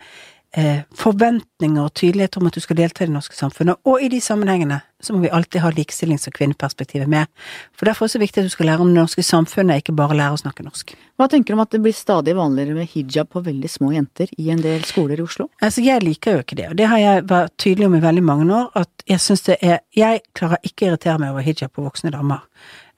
eh, 0.56 0.86
forventninger 0.96 1.84
og 1.84 1.92
tydelighet 2.00 2.38
om 2.40 2.48
at 2.48 2.56
du 2.56 2.64
skal 2.64 2.80
delta 2.80 3.04
i 3.04 3.10
det 3.10 3.18
norske 3.18 3.36
samfunnet. 3.36 3.82
Og 3.84 4.06
i 4.06 4.08
de 4.14 4.22
sammenhengene 4.24 4.80
så 5.04 5.16
må 5.16 5.24
vi 5.24 5.32
alltid 5.34 5.62
ha 5.64 5.72
likestillings- 5.76 6.28
og 6.30 6.36
kvinneperspektivet 6.38 7.10
med. 7.12 7.30
For 7.78 7.90
derfor 7.90 8.06
er 8.06 8.12
det 8.12 8.16
så 8.16 8.22
viktig 8.24 8.44
at 8.44 8.50
du 8.50 8.54
skal 8.54 8.70
lære 8.72 8.86
om 8.86 8.92
det 8.94 9.02
norske 9.02 9.26
samfunnet, 9.26 9.84
ikke 9.84 9.96
bare 9.98 10.18
lære 10.18 10.38
å 10.38 10.42
snakke 10.42 10.66
norsk. 10.66 10.96
Hva 11.20 11.28
tenker 11.30 11.54
du 11.54 11.58
om 11.58 11.64
at 11.66 11.74
det 11.76 11.82
blir 11.84 11.96
stadig 11.96 12.36
vanligere 12.38 12.78
med 12.78 12.90
hijab 12.90 13.30
på 13.34 13.44
veldig 13.46 13.70
små 13.70 13.92
jenter 13.94 14.32
i 14.40 14.50
en 14.54 14.64
del 14.64 14.86
skoler 14.88 15.20
i 15.20 15.26
Oslo? 15.26 15.50
Altså, 15.62 15.84
jeg 15.86 16.04
liker 16.04 16.38
jo 16.38 16.46
ikke 16.46 16.58
det, 16.60 16.70
og 16.72 16.80
det 16.80 16.90
har 16.90 17.04
jeg 17.04 17.28
vært 17.30 17.58
tydelig 17.62 17.90
om 17.90 17.98
i 18.00 18.06
veldig 18.08 18.26
mange 18.26 18.50
år, 18.62 18.72
at 18.84 19.08
jeg 19.10 19.22
syns 19.22 19.46
det 19.50 19.60
er 19.62 19.82
Jeg 19.94 20.24
klarer 20.34 20.58
ikke 20.64 20.86
å 20.86 20.94
irritere 20.94 21.20
meg 21.22 21.34
over 21.36 21.46
hijab 21.46 21.74
på 21.76 21.86
voksne 21.86 22.12
damer. 22.14 22.42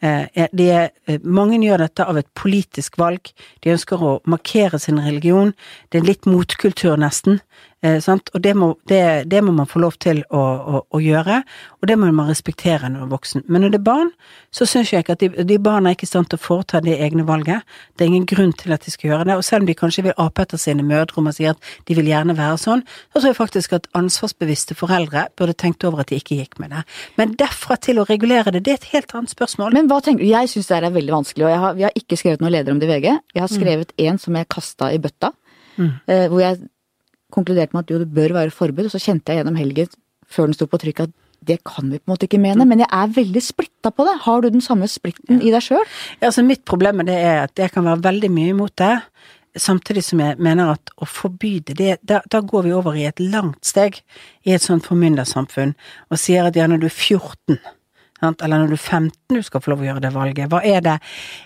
Det 0.01 0.69
er, 0.69 0.89
eh, 1.07 1.19
mange 1.23 1.57
gjør 1.57 1.85
dette 1.85 2.05
av 2.05 2.17
et 2.17 2.27
politisk 2.35 2.97
valg. 2.97 3.31
De 3.61 3.71
ønsker 3.71 3.97
å 3.97 4.21
markere 4.27 4.79
sin 4.79 4.99
religion. 4.99 5.53
Det 5.89 6.01
er 6.01 6.05
litt 6.05 6.25
motkultur, 6.25 6.97
nesten. 6.97 7.39
Eh, 7.85 7.99
sant? 8.01 8.29
Og 8.33 8.41
det 8.41 8.55
må, 8.57 8.71
det, 8.89 8.99
det 9.29 9.41
må 9.45 9.51
man 9.53 9.67
få 9.69 9.81
lov 9.83 9.97
til 10.01 10.23
å, 10.33 10.39
å, 10.41 10.79
å 10.89 10.99
gjøre, 11.03 11.41
og 11.81 11.89
det 11.89 11.97
må 12.01 12.07
man 12.15 12.29
respektere 12.31 12.87
når 12.89 13.03
man 13.03 13.05
er 13.05 13.11
voksen. 13.11 13.43
Men 13.51 13.61
når 13.65 13.73
det 13.75 13.79
er 13.81 13.85
barn, 13.85 14.09
så 14.55 14.65
syns 14.69 14.93
jeg 14.93 15.03
ikke 15.03 15.15
at 15.17 15.21
de, 15.21 15.29
de 15.51 15.57
barna 15.61 15.91
er 15.91 15.97
ikke 15.97 16.07
i 16.07 16.09
stand 16.09 16.29
til 16.31 16.39
å 16.39 16.43
foreta 16.45 16.81
det 16.81 16.95
egne 17.05 17.25
valget. 17.27 17.67
Det 17.93 18.05
er 18.05 18.09
ingen 18.13 18.25
grunn 18.29 18.55
til 18.57 18.73
at 18.73 18.87
de 18.87 18.93
skal 18.93 19.11
gjøre 19.11 19.27
det. 19.29 19.37
Og 19.37 19.45
selv 19.45 19.65
om 19.65 19.69
de 19.69 19.77
kanskje 19.77 20.05
vil 20.07 20.17
ape 20.25 20.45
etter 20.47 20.61
sine 20.61 20.85
mødre 20.87 21.19
og 21.19 21.27
man 21.27 21.35
sier 21.37 21.53
at 21.53 21.69
de 21.85 21.99
vil 21.99 22.09
gjerne 22.09 22.37
være 22.39 22.57
sånn, 22.63 22.81
så 23.13 23.19
tror 23.19 23.29
jeg 23.29 23.39
faktisk 23.41 23.77
at 23.77 23.87
ansvarsbevisste 24.01 24.79
foreldre 24.79 25.27
burde 25.37 25.57
tenkt 25.61 25.85
over 25.85 26.01
at 26.01 26.09
de 26.09 26.17
ikke 26.23 26.39
gikk 26.41 26.59
med 26.63 26.73
det. 26.73 26.85
Men 27.21 27.37
derfra 27.37 27.77
til 27.77 28.01
å 28.01 28.07
regulere 28.09 28.55
det, 28.55 28.65
det 28.65 28.73
er 28.73 28.81
et 28.81 28.91
helt 28.95 29.13
annet 29.19 29.35
spørsmål. 29.35 29.75
Men 29.77 29.91
hva 29.91 30.01
tenker 30.01 30.25
du? 30.25 30.31
Jeg 30.31 30.49
syns 30.55 30.71
det 30.71 30.79
her 30.79 30.89
er 30.89 30.95
veldig 30.97 31.17
vanskelig, 31.19 31.45
og 31.51 31.65
har, 31.67 31.77
vi 31.77 31.85
har 31.85 31.97
ikke 32.01 32.17
skrevet 32.17 32.41
noen 32.41 32.55
leder 32.55 32.73
om 32.73 32.81
det 32.81 32.89
i 32.89 32.93
VG. 32.95 33.09
Jeg 33.35 33.45
har 33.45 33.51
skrevet 33.51 33.93
en 34.07 34.21
som 34.21 34.39
jeg 34.39 34.49
kasta 34.57 34.93
i 34.95 35.01
bøtta, 35.03 35.35
Mm. 35.75 35.89
hvor 36.31 36.39
jeg 36.39 36.55
konkluderte 37.35 37.75
med 37.75 37.85
at 37.85 37.93
jo, 37.93 38.01
det 38.01 38.15
bør 38.15 38.35
være 38.39 38.55
forbud, 38.55 38.87
og 38.87 38.95
så 38.95 39.01
kjente 39.03 39.31
jeg 39.31 39.41
gjennom 39.41 39.59
helgen, 39.59 39.93
før 40.31 40.49
den 40.49 40.57
sto 40.57 40.67
på 40.69 40.81
trykk, 40.81 41.05
at 41.05 41.15
det 41.45 41.59
kan 41.67 41.91
vi 41.91 41.99
på 41.99 42.07
en 42.07 42.13
måte 42.15 42.25
ikke 42.25 42.41
mene. 42.41 42.65
Men 42.65 42.81
jeg 42.81 42.89
er 42.89 43.15
veldig 43.15 43.43
splitta 43.43 43.91
på 43.93 44.05
det. 44.07 44.15
Har 44.25 44.41
du 44.41 44.49
den 44.49 44.63
samme 44.65 44.87
splitten 44.89 45.43
i 45.43 45.53
deg 45.53 45.61
sjøl? 45.61 45.83
Ja, 46.17 46.31
altså 46.31 46.45
mitt 46.45 46.63
problem 46.65 47.01
med 47.01 47.11
det 47.11 47.19
er 47.21 47.43
at 47.45 47.61
jeg 47.61 47.73
kan 47.75 47.85
være 47.85 48.01
veldig 48.07 48.31
mye 48.33 48.55
imot 48.55 48.75
det, 48.81 48.95
samtidig 49.55 50.03
som 50.03 50.19
jeg 50.19 50.39
mener 50.43 50.73
at 50.73 50.91
å 50.99 51.07
forby 51.07 51.59
det, 51.63 51.97
da, 52.03 52.19
da 52.31 52.41
går 52.43 52.65
vi 52.67 52.73
over 52.75 52.97
i 52.97 53.05
et 53.07 53.21
langt 53.23 53.63
steg 53.67 54.01
i 54.43 54.55
et 54.55 54.63
sånt 54.63 54.87
formyndersamfunn, 54.87 55.75
og 56.11 56.19
sier 56.19 56.49
at 56.49 56.57
når 56.59 56.83
du 56.83 56.89
er 56.89 56.95
14 56.97 57.55
sant, 57.55 57.75
eller 58.33 58.61
når 58.61 58.73
du 58.73 58.75
er 58.77 58.83
15 58.83 59.35
du 59.35 59.41
skal 59.45 59.61
få 59.61 59.73
lov 59.73 59.83
å 59.83 59.87
gjøre 59.89 60.03
det 60.05 60.13
valget. 60.15 60.49
Hva 60.51 60.61
er 60.65 60.83
det? 60.85 60.97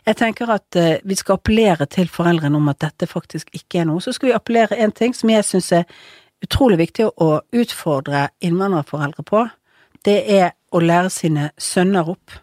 Jeg 0.08 0.20
tenker 0.20 0.54
at 0.56 0.80
eh, 0.80 1.02
vi 1.04 1.18
skal 1.20 1.40
appellere 1.40 1.88
til 1.92 2.10
foreldrene 2.12 2.58
om 2.60 2.72
at 2.72 2.82
dette 2.86 3.10
faktisk 3.10 3.54
ikke 3.56 3.84
er 3.84 3.90
noe. 3.90 4.04
Så 4.04 4.14
skal 4.16 4.32
vi 4.32 4.38
appellere 4.38 4.80
en 4.80 4.96
ting 4.96 5.16
som 5.18 5.32
jeg 5.32 5.48
syns 5.48 5.72
er 5.82 5.88
utrolig 6.46 6.80
viktig 6.80 7.10
å 7.10 7.32
utfordre 7.52 8.30
innvandrerforeldre 8.46 9.26
på. 9.28 9.46
Det 10.06 10.20
er 10.40 10.54
å 10.72 10.80
lære 10.84 11.12
sine 11.12 11.50
sønner 11.60 12.08
opp 12.14 12.38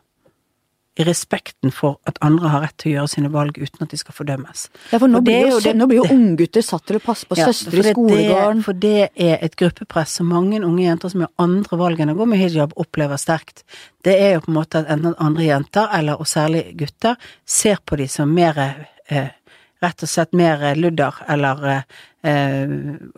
i 0.97 1.05
respekten 1.05 1.73
for 1.75 1.99
at 2.09 2.17
andre 2.25 2.49
har 2.49 2.63
rett 2.65 2.77
til 2.81 2.93
å 2.93 2.95
gjøre 2.97 3.11
sine 3.13 3.29
valg 3.33 3.59
uten 3.61 3.85
at 3.85 3.91
de 3.93 3.99
skal 4.01 4.15
fordømmes. 4.17 4.63
Ja, 4.93 4.99
for 4.99 5.11
nå 5.13 5.19
for 5.21 5.27
det 5.27 5.35
blir, 5.35 5.51
jo, 5.51 5.61
det- 5.61 5.75
nå 5.77 5.87
blir 5.91 6.01
jo 6.01 6.15
unggutter 6.15 6.63
satt 6.65 6.87
til 6.87 6.97
å 6.97 7.05
passe 7.05 7.27
på 7.29 7.37
Ja, 7.37 7.47
søstre 7.51 7.79
i 7.85 7.93
skolegården. 7.93 8.63
For 8.65 8.73
det 8.73 9.11
er 9.15 9.39
et 9.43 9.57
gruppepress 9.57 10.09
som 10.17 10.27
mange 10.27 10.63
unge 10.65 10.85
jenter 10.87 11.11
som 11.11 11.21
gjør 11.21 11.33
andre 11.39 11.77
valg 11.79 12.01
enn 12.01 12.11
å 12.15 12.17
gå 12.17 12.27
med 12.27 12.39
hijab, 12.39 12.73
opplever 12.77 13.17
sterkt. 13.21 13.63
Det 14.03 14.19
er 14.19 14.35
jo 14.35 14.41
på 14.41 14.49
en 14.49 14.55
måte 14.55 14.79
at 14.81 14.89
enten 14.89 15.15
andre 15.19 15.45
jenter, 15.45 15.89
eller 15.93 16.15
og 16.19 16.27
særlig 16.27 16.77
gutter, 16.77 17.17
ser 17.45 17.77
på 17.85 17.97
de 17.99 18.07
som 18.09 18.33
mer 18.33 18.87
eh, 19.11 19.29
rett 19.83 20.03
og 20.03 20.09
slett 20.09 20.33
mer 20.33 20.75
ludder, 20.75 21.13
eller 21.29 21.85
eh, 22.25 22.67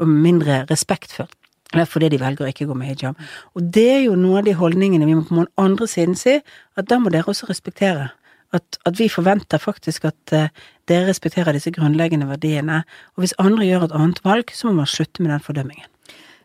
mindre 0.05 0.67
respektfull. 0.69 1.29
Det 1.75 1.83
er 1.83 1.91
fordi 1.91 2.09
de 2.15 2.21
velger 2.23 2.47
å 2.47 2.49
ikke 2.49 2.69
gå 2.69 2.77
med 2.79 2.89
hijab. 2.93 3.19
Og 3.57 3.67
det 3.77 3.89
er 3.99 4.01
jo 4.07 4.17
noen 4.17 4.41
av 4.41 4.47
de 4.47 4.57
holdningene 4.57 5.09
vi 5.09 5.19
må 5.19 5.27
på 5.29 5.37
den 5.37 5.51
andre 5.61 5.89
siden 5.91 6.17
si, 6.17 6.39
at 6.79 6.89
da 6.89 6.97
må 7.03 7.13
dere 7.13 7.29
også 7.29 7.51
respektere. 7.51 8.09
At, 8.57 8.79
at 8.89 8.97
vi 8.97 9.11
forventer 9.13 9.61
faktisk 9.61 10.07
at 10.09 10.33
uh, 10.33 10.49
dere 10.89 11.11
respekterer 11.11 11.53
disse 11.53 11.73
grunnleggende 11.77 12.31
verdiene. 12.31 12.81
Og 13.17 13.25
hvis 13.27 13.37
andre 13.43 13.69
gjør 13.69 13.85
et 13.85 13.97
annet 13.99 14.23
valg, 14.25 14.55
så 14.57 14.71
må 14.71 14.79
man 14.81 14.89
slutte 14.89 15.21
med 15.21 15.35
den 15.35 15.45
fordømmingen. 15.45 15.91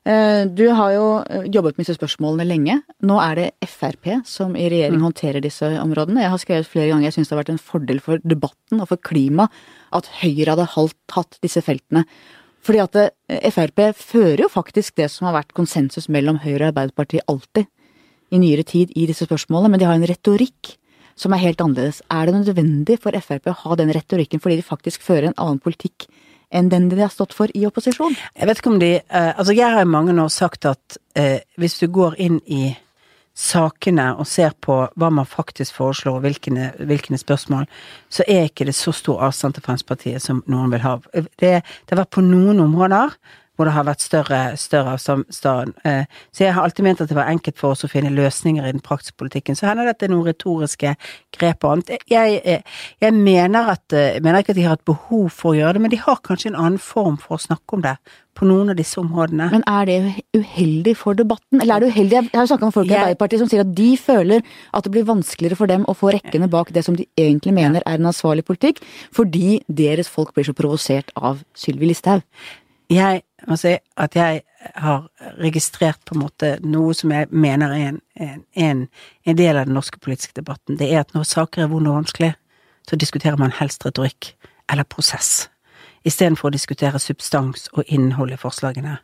Eh, 0.03 0.43
Du 0.51 0.67
har 0.75 0.91
jo 0.91 1.05
eh, 1.23 1.47
jobbet 1.47 1.77
med 1.77 1.85
disse 1.85 1.95
spørsmålene 1.95 2.47
lenge. 2.47 2.81
Nå 3.07 3.19
er 3.23 3.39
det 3.39 3.69
Frp 3.71 4.09
som 4.27 4.57
i 4.59 4.67
regjering 4.67 4.99
håndterer 4.99 5.43
disse 5.43 5.69
områdene. 5.79 6.25
Jeg 6.25 6.33
har 6.33 6.41
skrevet 6.43 6.67
flere 6.67 6.89
ganger 6.91 7.07
jeg 7.07 7.15
syns 7.17 7.31
det 7.31 7.37
har 7.37 7.43
vært 7.45 7.53
en 7.55 7.67
fordel 7.71 8.03
for 8.03 8.19
debatten 8.27 8.83
og 8.83 8.89
for 8.91 8.99
klimaet 8.99 9.63
at 9.95 10.09
Høyre 10.19 10.57
hadde 10.57 10.67
hatt 11.15 11.39
disse 11.45 11.63
feltene. 11.63 12.03
Fordi 12.63 12.81
at 12.83 12.99
eh, 13.01 13.49
Frp 13.51 13.85
fører 13.99 14.45
jo 14.45 14.51
faktisk 14.51 14.95
det 14.99 15.09
som 15.11 15.27
har 15.27 15.37
vært 15.41 15.55
konsensus 15.57 16.09
mellom 16.11 16.39
Høyre 16.43 16.69
og 16.69 16.71
Arbeiderpartiet 16.71 17.27
alltid 17.27 17.67
i 18.33 18.39
nyere 18.41 18.65
tid 18.65 18.93
i 18.97 19.05
disse 19.09 19.27
spørsmålene, 19.27 19.73
men 19.73 19.81
de 19.81 19.87
har 19.89 19.99
en 19.99 20.07
retorikk 20.09 20.77
som 21.19 21.33
er 21.35 21.43
helt 21.43 21.61
annerledes. 21.61 22.01
Er 22.09 22.25
det 22.25 22.39
nødvendig 22.39 22.97
for 23.03 23.15
Frp 23.21 23.51
å 23.51 23.57
ha 23.63 23.79
den 23.79 23.91
retorikken 23.93 24.41
fordi 24.41 24.57
de 24.61 24.65
faktisk 24.65 25.03
fører 25.05 25.29
en 25.29 25.37
annen 25.37 25.61
politikk 25.61 26.07
enn 26.53 26.69
den 26.69 26.87
de 26.89 27.01
har 27.01 27.11
stått 27.13 27.33
for 27.35 27.51
i 27.57 27.65
opposisjon? 27.67 28.15
Jeg 28.37 28.49
vet 28.49 28.61
ikke 28.61 28.73
om 28.73 28.81
de 28.81 28.93
eh, 29.01 29.31
Altså, 29.33 29.55
jeg 29.57 29.69
har 29.69 29.83
i 29.83 29.89
mange 29.89 30.15
år 30.21 30.31
sagt 30.33 30.67
at 30.69 30.97
eh, 31.17 31.41
hvis 31.57 31.79
du 31.81 31.87
går 31.93 32.17
inn 32.21 32.39
i 32.45 32.71
sakene 33.33 34.11
og 34.13 34.27
ser 34.29 34.53
på 34.61 34.75
hva 34.99 35.09
man 35.09 35.25
faktisk 35.25 35.77
foreslår, 35.79 36.19
og 36.19 36.25
hvilke, 36.25 36.71
hvilke 36.77 37.17
spørsmål, 37.17 37.65
så 38.13 38.25
er 38.29 38.49
ikke 38.49 38.67
det 38.69 38.75
så 38.77 38.93
stor 38.93 39.23
avstand 39.25 39.57
til 39.57 39.65
Fremskrittspartiet 39.65 40.21
som 40.21 40.43
noen 40.45 40.73
vil 40.73 40.85
ha. 40.85 40.97
Det, 41.13 41.31
det 41.63 41.95
har 41.95 42.03
vært 42.03 42.13
på 42.13 42.25
noen 42.25 42.61
områder 42.63 43.17
hvor 43.55 43.69
det 43.69 43.75
har 43.75 43.85
vært 43.85 44.01
større, 44.01 44.41
større 44.57 44.95
avstand. 44.95 45.75
Eh, 45.85 46.09
så 46.33 46.45
jeg 46.45 46.55
har 46.55 46.65
alltid 46.65 46.87
ment 46.87 47.03
at 47.03 47.11
det 47.11 47.17
var 47.17 47.29
enkelt 47.29 47.59
for 47.59 47.75
oss 47.75 47.85
å 47.85 47.91
finne 47.91 48.13
løsninger 48.13 48.65
i 48.65 48.73
den 48.73 48.83
praktiske 48.83 49.17
politikken. 49.21 49.57
Så 49.57 49.67
hender 49.69 49.89
dette 49.89 50.09
noen 50.09 50.25
retoriske 50.27 50.95
grep 51.37 51.67
og 51.67 51.75
annet. 51.75 51.93
Jeg, 52.09 52.39
jeg, 52.41 52.63
jeg 53.03 53.15
mener, 53.17 53.73
at, 53.75 53.85
eh, 53.93 54.19
mener 54.23 54.41
ikke 54.41 54.55
at 54.55 54.61
de 54.61 54.67
har 54.67 54.79
et 54.79 54.89
behov 54.89 55.29
for 55.33 55.53
å 55.53 55.59
gjøre 55.59 55.77
det, 55.77 55.85
men 55.85 55.93
de 55.93 56.01
har 56.01 56.21
kanskje 56.25 56.53
en 56.53 56.59
annen 56.59 56.81
form 56.81 57.19
for 57.21 57.37
å 57.37 57.45
snakke 57.45 57.77
om 57.77 57.85
det 57.85 57.97
på 58.33 58.47
noen 58.49 58.71
av 58.73 58.77
disse 58.79 58.97
områdene. 58.97 59.49
Men 59.53 59.65
er 59.69 59.89
det 59.89 59.97
uheldig 60.33 60.95
for 60.97 61.17
debatten, 61.17 61.61
eller 61.61 61.75
er 61.75 61.83
det 61.83 61.91
uheldig? 61.93 62.17
Jeg 62.31 62.39
har 62.39 62.49
snakka 62.49 62.69
med 62.69 62.75
folk 62.75 62.89
i 62.89 62.95
Arbeiderpartiet 62.97 63.43
som 63.43 63.51
sier 63.51 63.61
at 63.61 63.75
de 63.77 63.89
føler 64.01 64.41
at 64.73 64.87
det 64.87 64.93
blir 64.95 65.05
vanskeligere 65.05 65.59
for 65.59 65.69
dem 65.69 65.85
å 65.85 65.95
få 65.97 66.15
rekkene 66.15 66.49
bak 66.51 66.73
det 66.73 66.85
som 66.87 66.97
de 66.97 67.05
egentlig 67.19 67.53
mener 67.53 67.85
er 67.85 67.99
en 67.99 68.09
ansvarlig 68.09 68.45
politikk, 68.47 68.81
fordi 69.13 69.61
deres 69.69 70.09
folk 70.09 70.33
blir 70.33 70.49
så 70.49 70.57
provosert 70.57 71.13
av 71.13 71.45
Sylvi 71.57 71.91
Listhaug. 71.91 72.25
Jeg 72.91 73.21
må 73.47 73.57
si 73.59 73.73
at 73.97 74.15
jeg 74.15 74.41
har 74.75 75.07
registrert 75.41 75.99
på 76.05 76.15
en 76.15 76.23
måte 76.23 76.53
noe 76.63 76.93
som 76.97 77.11
jeg 77.11 77.29
mener 77.31 77.73
er 77.75 77.87
en, 77.93 78.43
en, 78.55 78.85
en 79.25 79.39
del 79.39 79.57
av 79.57 79.67
den 79.69 79.77
norske 79.77 79.99
politiske 79.99 80.35
debatten. 80.39 80.77
Det 80.79 80.91
er 80.91 81.03
at 81.03 81.13
når 81.15 81.27
saker 81.29 81.63
er 81.63 81.71
vonde 81.71 81.91
og 81.91 82.03
vanskelig, 82.03 82.33
så 82.87 82.99
diskuterer 82.99 83.39
man 83.39 83.55
helst 83.55 83.85
retorikk 83.85 84.33
eller 84.71 84.87
prosess 84.87 85.47
istedenfor 86.07 86.49
å 86.49 86.53
diskutere 86.53 86.99
substans 86.99 87.69
og 87.73 87.87
innhold 87.91 88.33
i 88.35 88.39
forslagene. 88.39 88.97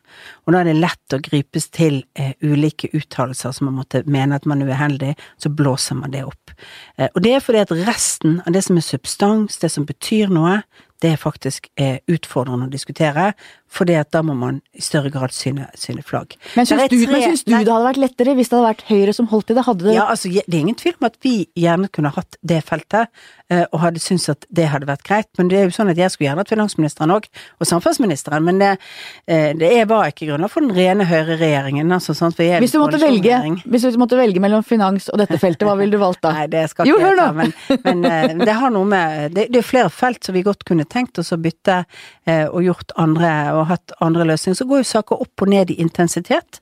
Og 0.44 0.52
da 0.52 0.60
er 0.60 0.70
det 0.70 0.76
lett 0.78 1.16
å 1.16 1.20
gripes 1.24 1.70
til 1.72 2.02
eh, 2.18 2.34
ulike 2.44 2.90
uttalelser 2.96 3.54
som 3.56 3.70
man 3.70 3.78
måtte 3.80 4.02
mene 4.10 4.36
at 4.36 4.48
man 4.48 4.62
er 4.64 4.72
uheldig, 4.74 5.14
så 5.40 5.52
blåser 5.52 5.98
man 6.00 6.14
det 6.14 6.26
opp. 6.28 6.54
Eh, 6.98 7.08
og 7.08 7.22
det 7.24 7.34
er 7.36 7.44
fordi 7.44 7.64
at 7.64 7.74
resten 7.88 8.40
av 8.44 8.52
det 8.56 8.64
som 8.66 8.80
er 8.80 8.86
substans, 8.86 9.60
det 9.62 9.72
som 9.72 9.88
betyr 9.88 10.32
noe, 10.34 10.60
det 11.00 11.14
er 11.14 11.20
faktisk 11.20 11.70
eh, 11.80 12.02
utfordrende 12.10 12.68
å 12.68 12.72
diskutere, 12.72 13.30
fordi 13.70 13.94
at 14.00 14.10
da 14.10 14.22
må 14.26 14.34
man 14.34 14.58
i 14.74 14.82
større 14.82 15.12
grad 15.14 15.30
syne, 15.34 15.68
syne 15.78 16.02
flagg. 16.06 16.34
Men 16.58 16.66
syns, 16.66 16.88
du, 16.90 16.96
men 17.06 17.22
syns 17.22 17.44
du, 17.46 17.52
det 17.52 17.60
hadde 17.62 17.84
vært 17.84 18.00
lettere 18.02 18.34
hvis 18.34 18.50
det 18.50 18.58
hadde 18.58 18.70
vært 18.72 18.86
Høyre 18.90 19.12
som 19.14 19.28
holdt 19.30 19.52
i 19.52 19.56
det? 19.56 19.64
Hadde 19.66 19.86
det 19.86 19.94
Ja, 19.94 20.06
altså, 20.10 20.30
det 20.32 20.42
er 20.56 20.64
ingen 20.64 20.78
tvil 20.78 20.96
om 20.98 21.06
at 21.06 21.18
vi 21.22 21.34
gjerne 21.58 21.90
kunne 21.94 22.10
hatt 22.16 22.38
det 22.42 22.58
feltet, 22.66 23.12
eh, 23.52 23.62
og 23.70 23.78
hadde 23.84 24.02
syntes 24.02 24.32
at 24.34 24.46
det 24.50 24.66
hadde 24.72 24.88
vært 24.90 25.04
greit. 25.06 25.28
Men 25.38 25.52
det 25.52 25.60
er 25.60 25.68
jo 25.68 25.76
sånn 25.76 25.92
at 25.92 26.00
jeg 26.00 26.10
skulle 26.10 26.28
gjerne 26.28 26.42
hatt 26.42 26.50
finansministeren 26.50 27.14
òg, 27.14 27.28
og 27.60 27.70
samferdselsministeren, 27.70 28.48
men 28.48 28.58
det, 28.62 28.72
eh, 29.30 29.52
det 29.60 29.70
var 29.90 30.10
ikke 30.10 30.32
grunnlag 30.32 30.50
for 30.50 30.66
den 30.66 30.74
rene 30.74 31.06
høyreregjeringen. 31.06 31.94
Altså, 31.94 32.16
sånn, 32.18 32.34
hvis, 32.34 32.74
du 32.74 32.80
måtte 32.82 32.98
velge, 33.02 33.38
hvis 33.70 33.86
du 33.86 34.00
måtte 34.02 34.18
velge 34.18 34.42
mellom 34.42 34.66
finans 34.66 35.06
og 35.14 35.22
dette 35.22 35.38
feltet, 35.38 35.66
hva 35.68 35.76
ville 35.78 35.94
du 35.94 36.02
valgt 36.02 36.24
da? 36.26 36.34
Nei, 36.40 36.48
det 36.50 36.66
skal 36.74 36.90
ikke 36.90 37.06
jeg 37.06 37.20
ta, 37.22 37.30
men, 37.38 37.54
men 37.86 38.04
eh, 38.10 38.36
det 38.42 38.58
har 38.64 38.74
noe 38.74 38.90
med 38.90 39.38
det, 39.38 39.46
det, 39.54 39.62
er 39.62 39.70
flere 39.70 39.94
felt 39.94 40.26
som 40.26 40.34
vi 40.34 40.42
godt 40.46 40.66
kunne 40.66 40.88
tenkt 40.90 41.22
oss 41.22 41.30
å 41.34 41.38
bytte 41.40 41.84
og 42.30 42.62
gjort 42.62 42.92
andre 43.00 43.30
og 43.56 43.59
hatt 43.68 43.92
andre 44.00 44.24
løsninger, 44.28 44.56
så 44.56 44.66
går 44.68 44.82
jo 44.82 44.88
saker 44.90 45.22
opp 45.24 45.44
og 45.44 45.50
ned 45.52 45.70
i 45.72 45.76
intensitet. 45.82 46.60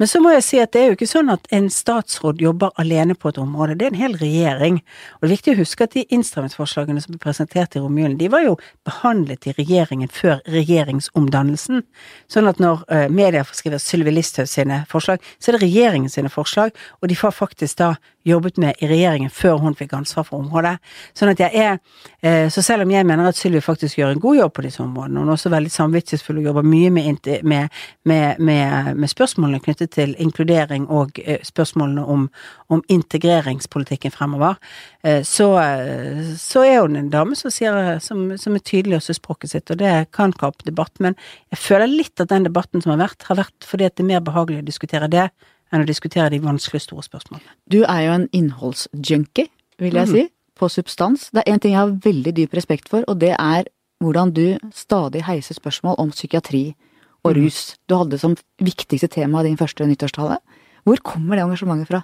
Men 0.00 0.10
så 0.10 0.20
må 0.22 0.32
jeg 0.34 0.44
si 0.46 0.60
at 0.62 0.72
det 0.74 0.80
er 0.82 0.90
jo 0.90 0.96
ikke 0.96 1.10
sånn 1.10 1.30
at 1.32 1.46
en 1.54 1.68
statsråd 1.72 2.42
jobber 2.42 2.72
alene 2.80 3.14
på 3.14 3.30
et 3.30 3.40
område, 3.42 3.76
det 3.78 3.86
er 3.86 3.94
en 3.94 4.00
hel 4.00 4.16
regjering. 4.20 4.80
Og 5.18 5.24
det 5.24 5.28
er 5.28 5.34
viktig 5.36 5.54
å 5.54 5.60
huske 5.60 5.86
at 5.86 5.96
de 5.96 6.06
innstrammingsforslagene 6.16 7.02
som 7.04 7.14
ble 7.14 7.22
presentert 7.22 7.76
i 7.76 7.82
romjulen, 7.82 8.18
de 8.20 8.30
var 8.32 8.46
jo 8.46 8.56
behandlet 8.88 9.46
i 9.50 9.56
regjeringen 9.58 10.10
før 10.12 10.40
regjeringsomdannelsen. 10.50 11.84
Sånn 12.32 12.50
at 12.50 12.62
når 12.62 12.86
uh, 12.88 13.06
media 13.12 13.44
skriver 13.48 13.82
Sylvi 13.82 14.14
Listhaug 14.14 14.50
sine 14.50 14.82
forslag, 14.90 15.22
så 15.38 15.50
er 15.50 15.58
det 15.58 15.66
regjeringen 15.66 16.12
sine 16.12 16.32
forslag, 16.32 16.74
og 17.00 17.10
de 17.10 17.18
får 17.18 17.36
faktisk 17.36 17.78
da 17.82 17.94
jobbet 18.24 18.56
med 18.56 18.78
i 18.78 18.86
regjeringen 18.86 19.30
før 19.30 19.58
hun 19.62 19.74
fikk 19.74 19.94
ansvar 19.98 20.26
for 20.28 20.42
området. 20.42 20.76
Sånn 21.18 21.32
at 21.32 21.40
jeg 21.42 21.50
er 21.58 21.78
eh, 22.22 22.48
Så 22.52 22.62
selv 22.62 22.86
om 22.86 22.90
jeg 22.90 23.06
mener 23.06 23.28
at 23.28 23.38
Sylvi 23.38 23.60
faktisk 23.60 23.98
gjør 23.98 24.14
en 24.14 24.22
god 24.22 24.36
jobb 24.36 24.52
på 24.54 24.64
disse 24.66 24.82
områdene, 24.82 25.20
hun 25.20 25.28
er 25.28 25.36
også 25.36 25.52
veldig 25.52 25.72
samvittighetsfull 25.72 26.31
og 26.38 26.46
jobber 26.48 26.66
mye 26.66 26.90
med, 26.94 27.28
med, 27.44 27.68
med, 28.04 28.42
med 28.96 29.10
spørsmålene 29.10 29.60
knyttet 29.64 29.94
til 29.96 30.14
inkludering 30.22 30.88
og 30.88 31.20
eh, 31.24 31.40
spørsmålene 31.44 32.04
om, 32.04 32.28
om 32.72 32.82
integreringspolitikken 32.88 34.14
fremover, 34.14 34.58
eh, 35.04 35.22
så, 35.26 35.48
så, 36.38 36.64
er 36.66 36.80
hun 36.80 36.98
en 36.98 37.10
dame 37.12 37.38
som, 37.38 37.52
sier, 37.52 37.98
som, 38.04 38.30
som 38.38 38.58
er 38.58 38.66
tydelig 38.66 39.00
også 39.00 39.16
i 39.16 39.20
språket 39.20 39.54
sitt, 39.54 39.72
og 39.72 39.80
det 39.82 39.94
kan 40.14 40.34
kappe 40.36 40.66
debatt. 40.68 40.94
Men 41.00 41.18
jeg 41.52 41.62
føler 41.62 41.90
litt 41.90 42.22
at 42.22 42.32
den 42.32 42.48
debatten 42.48 42.84
som 42.84 42.94
har 42.94 43.02
vært, 43.06 43.26
har 43.28 43.42
vært 43.44 43.68
fordi 43.68 43.88
at 43.88 43.96
det 43.96 44.06
er 44.06 44.12
mer 44.14 44.24
behagelig 44.24 44.62
å 44.62 44.68
diskutere 44.70 45.10
det 45.12 45.30
enn 45.72 45.84
å 45.84 45.88
diskutere 45.88 46.30
de 46.32 46.40
vanskelige, 46.42 46.86
store 46.86 47.04
spørsmålene. 47.06 47.56
Du 47.72 47.82
er 47.82 48.06
jo 48.06 48.16
en 48.18 48.28
innholdsjunkie, 48.36 49.48
vil 49.80 49.96
jeg 49.96 50.08
mm. 50.08 50.14
si, 50.14 50.24
på 50.58 50.68
substans. 50.70 51.30
Det 51.32 51.42
er 51.42 51.54
én 51.54 51.62
ting 51.62 51.74
jeg 51.74 51.80
har 51.80 51.94
veldig 52.04 52.34
dyp 52.36 52.56
respekt 52.58 52.92
for, 52.92 53.06
og 53.08 53.20
det 53.22 53.32
er 53.38 53.70
hvordan 54.02 54.32
du 54.34 54.58
stadig 54.74 55.24
heiser 55.26 55.56
spørsmål 55.58 55.98
om 56.02 56.10
psykiatri 56.12 56.74
og 57.22 57.32
mm. 57.32 57.38
rus. 57.38 57.60
Du 57.88 57.96
hadde 57.96 58.16
det 58.16 58.22
som 58.22 58.36
viktigste 58.62 59.08
tema 59.10 59.42
i 59.42 59.50
din 59.50 59.60
første 59.60 59.86
nyttårstale. 59.86 60.40
Hvor 60.82 61.02
kommer 61.06 61.38
det 61.38 61.44
engasjementet 61.46 61.90
fra? 61.90 62.02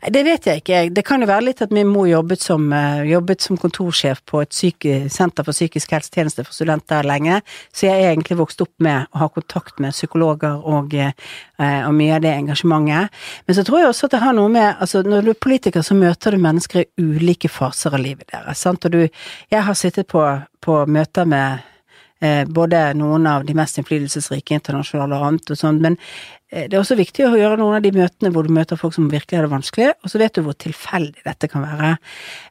Det 0.00 0.22
vet 0.24 0.46
jeg 0.48 0.62
ikke. 0.62 0.78
Det 0.94 1.04
kan 1.04 1.20
jo 1.20 1.28
være 1.28 1.44
litt 1.44 1.60
at 1.60 1.72
min 1.74 1.88
mor 1.88 2.06
jobbet 2.08 2.40
som, 2.40 2.72
eh, 2.72 3.02
jobbet 3.10 3.40
som 3.44 3.58
kontorsjef 3.60 4.22
på 4.24 4.40
et 4.42 4.52
syke, 4.54 5.10
senter 5.10 5.44
for 5.44 5.52
psykisk 5.52 5.90
helsetjeneste 5.92 6.44
for 6.46 6.56
studenter 6.56 7.04
lenge, 7.04 7.42
så 7.72 7.86
jeg 7.88 8.02
er 8.02 8.14
egentlig 8.14 8.38
vokst 8.38 8.60
opp 8.64 8.72
med 8.78 9.06
å 9.14 9.18
ha 9.18 9.28
kontakt 9.28 9.78
med 9.78 9.92
psykologer 9.92 10.64
og, 10.64 10.94
eh, 10.94 11.12
og 11.58 11.92
mye 11.94 12.16
av 12.16 12.22
det 12.22 12.34
engasjementet. 12.34 13.10
Men 13.46 13.56
så 13.56 13.64
tror 13.64 13.80
jeg 13.80 13.88
også 13.88 14.04
at 14.04 14.10
det 14.10 14.20
har 14.20 14.32
noe 14.32 14.48
med 14.48 14.76
altså 14.80 15.02
Når 15.04 15.24
du 15.24 15.30
er 15.30 15.34
politiker, 15.34 15.80
så 15.82 15.94
møter 15.94 16.32
du 16.32 16.38
mennesker 16.38 16.80
i 16.80 17.02
ulike 17.02 17.48
faser 17.48 17.94
av 17.94 18.00
livet 18.00 18.26
deres. 18.32 18.58
Sant? 18.58 18.84
Og 18.84 18.90
du 18.90 19.08
Jeg 19.50 19.62
har 19.62 19.74
sittet 19.74 20.06
på, 20.06 20.42
på 20.60 20.86
møter 20.86 21.26
med 21.26 21.60
både 22.20 22.82
noen 22.98 23.26
av 23.26 23.46
de 23.48 23.54
mest 23.56 23.78
innflytelsesrike 23.80 24.58
internasjonale 24.58 25.16
og 25.16 25.26
annet 25.28 25.52
og 25.54 25.58
sånn, 25.58 25.80
men 25.82 25.96
eh, 26.50 26.66
det 26.68 26.76
er 26.76 26.82
også 26.82 26.98
viktig 26.98 27.26
å 27.26 27.38
gjøre 27.38 27.60
noen 27.60 27.78
av 27.78 27.84
de 27.84 27.94
møtene 27.96 28.32
hvor 28.34 28.46
du 28.46 28.52
møter 28.54 28.80
folk 28.80 28.96
som 28.96 29.08
virkelig 29.12 29.38
har 29.38 29.48
det 29.48 29.54
vanskelig, 29.54 29.94
og 30.04 30.12
så 30.12 30.20
vet 30.22 30.36
du 30.36 30.44
hvor 30.46 30.58
tilfeldig 30.60 31.24
dette 31.26 31.50
kan 31.50 31.64
være. 31.64 31.96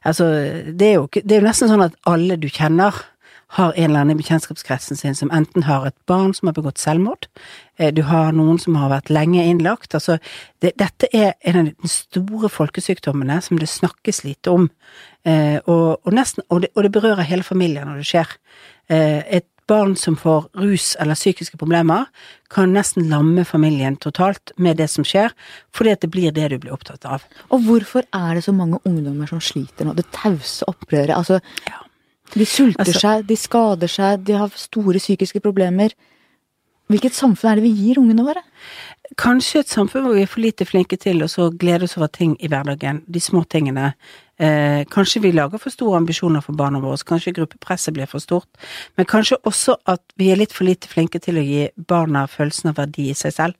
Altså, 0.08 0.28
det 0.74 0.90
er 0.90 0.98
jo, 0.98 1.06
det 1.14 1.36
er 1.36 1.42
jo 1.42 1.48
nesten 1.48 1.70
sånn 1.70 1.86
at 1.86 1.98
alle 2.10 2.38
du 2.40 2.50
kjenner, 2.50 2.98
har 3.50 3.72
en 3.74 3.88
eller 3.88 4.04
annen 4.04 4.14
i 4.14 4.20
bekjentskapskretsen 4.20 4.94
sin 4.94 5.16
som 5.18 5.30
enten 5.34 5.64
har 5.66 5.82
et 5.88 5.96
barn 6.06 6.30
som 6.36 6.46
har 6.46 6.54
begått 6.54 6.78
selvmord, 6.78 7.26
eh, 7.82 7.90
du 7.90 8.04
har 8.06 8.30
noen 8.30 8.60
som 8.62 8.76
har 8.78 8.92
vært 8.92 9.10
lenge 9.10 9.42
innlagt. 9.42 9.96
Altså, 9.98 10.20
det, 10.62 10.76
dette 10.78 11.08
er 11.10 11.32
en 11.50 11.58
av 11.58 11.70
de 11.72 11.90
store 11.90 12.50
folkesykdommene 12.52 13.40
som 13.42 13.58
det 13.58 13.66
snakkes 13.72 14.22
lite 14.22 14.54
om, 14.54 14.68
og, 15.26 15.98
og, 16.00 16.12
nesten, 16.16 16.40
og, 16.48 16.62
det, 16.62 16.70
og 16.72 16.86
det 16.86 16.92
berører 16.94 17.26
hele 17.28 17.44
familien 17.44 17.90
når 17.90 17.98
det 18.00 18.06
skjer. 18.08 18.30
Et 18.88 19.49
barn 19.70 19.94
som 19.96 20.16
får 20.18 20.48
rus 20.58 20.92
eller 21.00 21.18
psykiske 21.18 21.58
problemer, 21.60 22.08
kan 22.50 22.72
nesten 22.74 23.08
lamme 23.10 23.44
familien 23.46 23.96
totalt 24.02 24.52
med 24.58 24.80
det 24.80 24.88
som 24.90 25.06
skjer, 25.06 25.32
fordi 25.76 25.94
at 25.94 26.02
det 26.02 26.10
blir 26.10 26.34
det 26.34 26.50
du 26.50 26.58
blir 26.58 26.74
opptatt 26.74 27.06
av. 27.06 27.24
Og 27.54 27.62
hvorfor 27.68 28.06
er 28.16 28.36
det 28.36 28.44
så 28.46 28.54
mange 28.56 28.82
ungdommer 28.84 29.30
som 29.30 29.42
sliter 29.42 29.86
nå? 29.86 29.94
Det 29.98 30.08
tause 30.14 30.66
opprøret. 30.70 31.14
Altså, 31.16 31.40
ja. 31.70 31.82
de 32.34 32.46
sulter 32.46 32.86
altså, 32.86 33.02
seg, 33.06 33.26
de 33.30 33.38
skader 33.38 33.90
seg, 33.90 34.24
de 34.26 34.38
har 34.42 34.56
store 34.58 35.02
psykiske 35.02 35.42
problemer. 35.44 35.94
Hvilket 36.90 37.14
samfunn 37.14 37.52
er 37.52 37.60
det 37.60 37.68
vi 37.68 37.76
gir 37.84 38.00
ungene 38.02 38.24
våre? 38.26 38.42
Kanskje 39.18 39.62
et 39.62 39.70
samfunn 39.70 40.06
hvor 40.06 40.16
vi 40.16 40.24
er 40.26 40.30
for 40.30 40.42
lite 40.42 40.66
flinke 40.66 40.98
til 40.98 41.22
å 41.22 41.50
glede 41.54 41.86
oss 41.86 41.96
over 41.98 42.10
ting 42.10 42.34
i 42.42 42.50
hverdagen, 42.50 43.04
de 43.06 43.22
små 43.22 43.44
tingene. 43.46 43.92
Eh, 44.40 44.84
kanskje 44.88 45.20
vi 45.20 45.34
lager 45.36 45.60
for 45.60 45.72
store 45.72 45.98
ambisjoner 46.00 46.40
for 46.40 46.56
barna 46.56 46.80
våre, 46.80 46.96
kanskje 47.04 47.34
gruppepresset 47.36 47.92
blir 47.92 48.08
for 48.08 48.24
stort, 48.24 48.48
men 48.96 49.08
kanskje 49.08 49.36
også 49.44 49.76
at 49.90 50.00
vi 50.16 50.30
er 50.32 50.40
litt 50.40 50.54
for 50.56 50.64
lite 50.64 50.88
flinke 50.88 51.20
til 51.20 51.36
å 51.36 51.44
gi 51.44 51.66
barna 51.76 52.24
følelsen 52.30 52.72
av 52.72 52.80
verdi 52.80 53.10
i 53.10 53.18
seg 53.18 53.36
selv. 53.36 53.58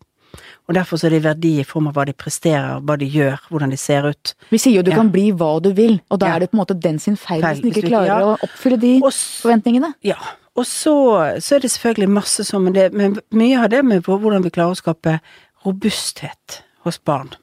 Og 0.71 0.77
derfor 0.79 0.97
så 0.97 1.09
er 1.09 1.17
det 1.17 1.25
verdi 1.25 1.51
i 1.61 1.67
form 1.67 1.89
av 1.91 1.97
hva 1.99 2.05
de 2.09 2.15
presterer, 2.17 2.79
hva 2.87 2.97
de 2.97 3.09
gjør, 3.11 3.37
hvordan 3.51 3.75
de 3.75 3.79
ser 3.81 4.07
ut. 4.09 4.33
Vi 4.55 4.61
sier 4.63 4.79
jo 4.79 4.85
du 4.87 4.93
ja. 4.93 4.97
kan 5.01 5.11
bli 5.13 5.27
hva 5.37 5.51
du 5.61 5.73
vil, 5.77 5.99
og 6.09 6.23
da 6.23 6.31
ja. 6.31 6.39
er 6.39 6.45
det 6.45 6.53
på 6.53 6.57
en 6.57 6.63
måte 6.63 6.79
den 6.79 7.03
sin 7.03 7.19
feil, 7.19 7.43
feil 7.43 7.59
hvis 7.59 7.65
den 7.67 7.75
ikke 7.75 7.91
klarer 7.91 8.13
ja. 8.15 8.31
å 8.31 8.49
oppfylle 8.49 8.81
de 8.81 8.95
Også, 9.03 9.43
forventningene. 9.45 9.93
Ja. 10.07 10.17
Og 10.57 10.65
så, 10.67 10.95
så, 11.43 11.57
er 11.57 11.65
det 11.65 11.73
selvfølgelig 11.75 12.11
masse 12.15 12.47
sånn, 12.47 12.69
men, 12.69 12.79
det, 12.79 12.89
men 12.97 13.21
mye 13.37 13.61
av 13.61 13.69
det 13.75 13.85
med 13.87 14.07
hvordan 14.07 14.47
vi 14.47 14.55
klarer 14.55 14.73
å 14.73 14.81
skape 14.81 15.19
robusthet 15.67 16.63
hos 16.87 17.01
barn. 17.05 17.35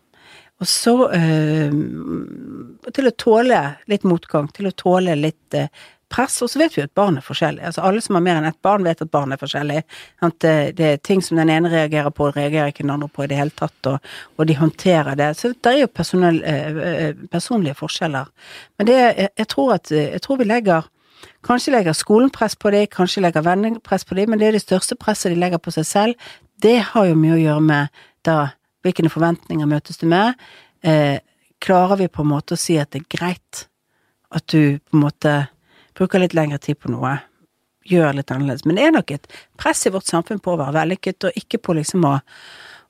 Og 0.58 0.68
så 0.70 0.96
eh, 1.14 1.76
til 2.94 3.10
å 3.10 3.14
tåle 3.14 3.62
litt 3.92 4.08
motgang, 4.08 4.50
til 4.56 4.70
å 4.70 4.74
tåle 4.74 5.14
litt 5.20 5.58
eh, 5.58 5.70
press. 6.10 6.40
Og 6.42 6.50
så 6.50 6.62
vet 6.62 6.78
vi 6.78 6.84
at 6.86 6.94
barn 6.98 7.20
er 7.20 7.26
forskjellige. 7.26 7.70
Altså 7.70 7.84
alle 7.86 8.02
som 8.02 8.18
har 8.18 8.26
mer 8.26 8.40
enn 8.40 8.50
ett 8.50 8.62
barn, 8.66 8.88
vet 8.88 9.04
at 9.04 9.14
barn 9.14 9.36
er 9.36 9.42
forskjellige. 9.42 9.86
At 10.26 10.40
det, 10.42 10.56
det, 10.80 10.90
er 10.90 11.04
ting 11.06 11.22
som 11.22 11.38
den 11.38 11.52
ene 11.54 11.72
reagerer 11.74 12.14
på, 12.16 12.32
reagerer 12.34 12.74
ikke 12.74 12.86
den 12.88 12.96
andre 12.96 13.10
på 13.14 13.26
i 13.26 13.30
det 13.32 13.38
hele 13.38 13.54
tatt, 13.58 13.78
og, 13.92 14.12
og 14.38 14.50
de 14.50 14.58
håndterer 14.58 15.20
det. 15.20 15.32
Så 15.38 15.54
det 15.54 15.74
er 15.74 15.82
jo 15.84 15.94
personell, 15.94 16.42
øh, 16.42 17.26
personlige 17.32 17.78
forskjeller. 17.78 18.30
Men 18.80 18.90
det, 18.90 19.00
jeg, 19.28 19.48
tror 19.54 19.78
at 19.78 19.94
jeg 19.94 20.22
tror 20.26 20.42
vi 20.42 20.50
legger 20.50 20.94
Kanskje 21.46 21.72
legger 21.74 21.96
skolen 21.98 22.30
press 22.34 22.54
på 22.60 22.70
dem, 22.74 22.86
kanskje 22.94 23.24
legger 23.24 23.42
vennene 23.42 23.80
press 23.82 24.04
på 24.06 24.14
dem, 24.18 24.30
men 24.30 24.40
det 24.40 24.48
er 24.48 24.58
det 24.58 24.62
største 24.62 24.98
presset 25.00 25.32
de 25.34 25.40
legger 25.40 25.58
på 25.58 25.72
seg 25.74 25.86
selv. 25.88 26.28
Det 26.62 26.76
har 26.92 27.08
jo 27.08 27.16
mye 27.18 27.34
å 27.34 27.40
gjøre 27.42 27.64
med 27.66 28.02
da 28.28 28.36
Hvilke 28.86 29.10
forventninger 29.12 29.70
møtes 29.70 30.00
du 30.02 30.06
med? 30.10 30.38
Eh, 30.84 31.20
klarer 31.64 31.98
vi 32.04 32.10
på 32.12 32.24
en 32.24 32.32
måte 32.36 32.56
å 32.56 32.62
si 32.62 32.78
at 32.78 32.92
det 32.94 33.04
er 33.04 33.18
greit 33.18 33.66
at 34.36 34.46
du 34.52 34.78
på 34.80 34.98
en 34.98 35.06
måte 35.06 35.34
bruker 35.98 36.22
litt 36.22 36.36
lengre 36.38 36.60
tid 36.62 36.80
på 36.80 36.92
noe? 36.94 37.18
Gjør 37.88 38.18
litt 38.18 38.32
annerledes. 38.34 38.66
Men 38.68 38.78
det 38.78 38.86
er 38.86 38.96
nok 38.96 39.14
et 39.16 39.30
press 39.60 39.86
i 39.88 39.94
vårt 39.94 40.10
samfunn 40.10 40.44
på 40.44 40.54
å 40.54 40.60
være 40.60 40.76
vellykket, 40.82 41.30
og 41.30 41.40
ikke 41.40 41.62
på 41.64 41.78
liksom 41.78 42.06
å 42.06 42.18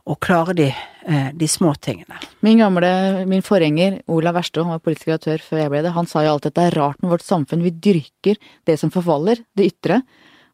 å 0.08 0.16
klare 0.24 0.56
de, 0.56 0.68
eh, 1.06 1.32
de, 1.34 1.48
små 1.48 1.74
tingene. 1.84 2.20
Min 2.46 2.62
gamle, 2.62 3.26
min 3.28 3.44
forgjenger 3.44 4.02
Olav 4.08 4.38
Verstå, 4.40 4.64
han 4.64 4.78
var 4.78 4.84
politisk 4.84 5.10
redaktør 5.10 5.44
før 5.44 5.62
jeg 5.62 5.74
ble 5.74 5.82
det, 5.84 5.92
han 5.98 6.08
sa 6.08 6.24
jo 6.24 6.36
alltid 6.36 6.54
at 6.54 6.60
det 6.60 6.68
er 6.68 6.78
rart 6.80 7.02
med 7.04 7.12
vårt 7.12 7.26
samfunn, 7.28 7.66
vi 7.66 7.74
dyrker 7.76 8.40
det 8.68 8.78
som 8.80 8.94
forfaller, 8.94 9.44
det 9.58 9.68
ytre, 9.74 10.02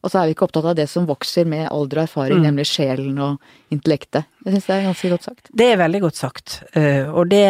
og 0.04 0.12
så 0.12 0.20
er 0.20 0.28
vi 0.28 0.36
ikke 0.36 0.46
opptatt 0.46 0.70
av 0.70 0.76
det 0.78 0.86
som 0.90 1.08
vokser 1.08 1.48
med 1.48 1.66
alder 1.70 2.02
og 2.02 2.08
erfaring, 2.08 2.42
mm. 2.42 2.46
nemlig 2.50 2.66
sjelen 2.68 3.20
og 3.24 3.74
intellektet. 3.74 4.28
Jeg 4.44 4.56
syns 4.56 4.68
det 4.68 4.74
er 4.76 4.88
ganske 4.90 5.12
godt 5.14 5.28
sagt. 5.30 5.52
Det 5.62 5.68
er 5.72 5.80
veldig 5.80 6.02
godt 6.04 6.20
sagt, 6.20 6.56
eh, 6.76 7.08
og 7.08 7.30
det, 7.32 7.44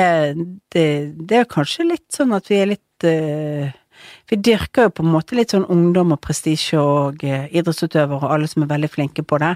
det, 0.75 0.89
det 1.19 1.41
er 1.41 1.51
kanskje 1.51 1.89
litt 1.91 2.07
sånn 2.15 2.37
at 2.37 2.51
vi 2.53 2.61
er 2.63 2.71
litt 2.77 3.09
uh, 3.09 3.73
vi 4.31 4.39
dyrker 4.41 4.89
jo 4.89 4.95
på 4.95 5.05
en 5.05 5.13
måte 5.13 5.37
litt 5.37 5.53
sånn 5.55 5.67
ungdom 5.71 6.15
og 6.15 6.21
prestisje 6.25 6.81
og 6.81 7.23
eh, 7.27 7.47
idrettsutøvere 7.55 8.21
og 8.27 8.33
alle 8.35 8.49
som 8.51 8.65
er 8.65 8.73
veldig 8.73 8.91
flinke 8.91 9.25
på 9.27 9.39
det. 9.43 9.53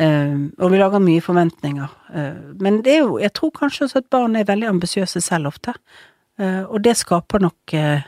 Eh, 0.00 0.36
og 0.58 0.72
vi 0.72 0.80
lager 0.80 1.02
mye 1.04 1.24
forventninger. 1.24 1.96
Eh, 2.14 2.38
men 2.64 2.80
det 2.86 2.96
er 2.96 3.02
jo, 3.04 3.18
jeg 3.22 3.34
tror 3.36 3.52
kanskje 3.56 3.86
også 3.86 4.02
at 4.02 4.10
barn 4.12 4.36
er 4.38 4.48
veldig 4.48 4.70
ambisiøse 4.72 5.22
selv 5.24 5.52
ofte. 5.52 5.76
Eh, 6.40 6.62
og 6.64 6.82
det 6.84 6.96
skaper 6.98 7.42
nok 7.42 7.74
eh, 7.74 8.06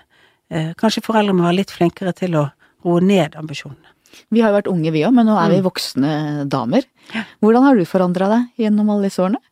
eh, 0.51 0.73
Kanskje 0.79 1.05
foreldre 1.07 1.35
må 1.37 1.49
være 1.49 1.61
litt 1.63 1.75
flinkere 1.75 2.15
til 2.17 2.39
å 2.39 2.49
roe 2.87 3.05
ned 3.05 3.37
ambisjonene. 3.39 3.97
Vi 4.31 4.43
har 4.43 4.51
jo 4.51 4.59
vært 4.59 4.73
unge 4.73 4.95
vi 4.95 5.05
òg, 5.07 5.15
men 5.17 5.29
nå 5.29 5.37
er 5.39 5.53
vi 5.55 5.61
mm. 5.61 5.67
voksne 5.67 6.17
damer. 6.51 6.89
Hvordan 7.43 7.67
har 7.67 7.79
du 7.79 7.87
forandra 7.89 8.31
deg 8.33 8.67
gjennom 8.67 8.91
alle 8.93 9.11
disse 9.11 9.23
årene? 9.23 9.43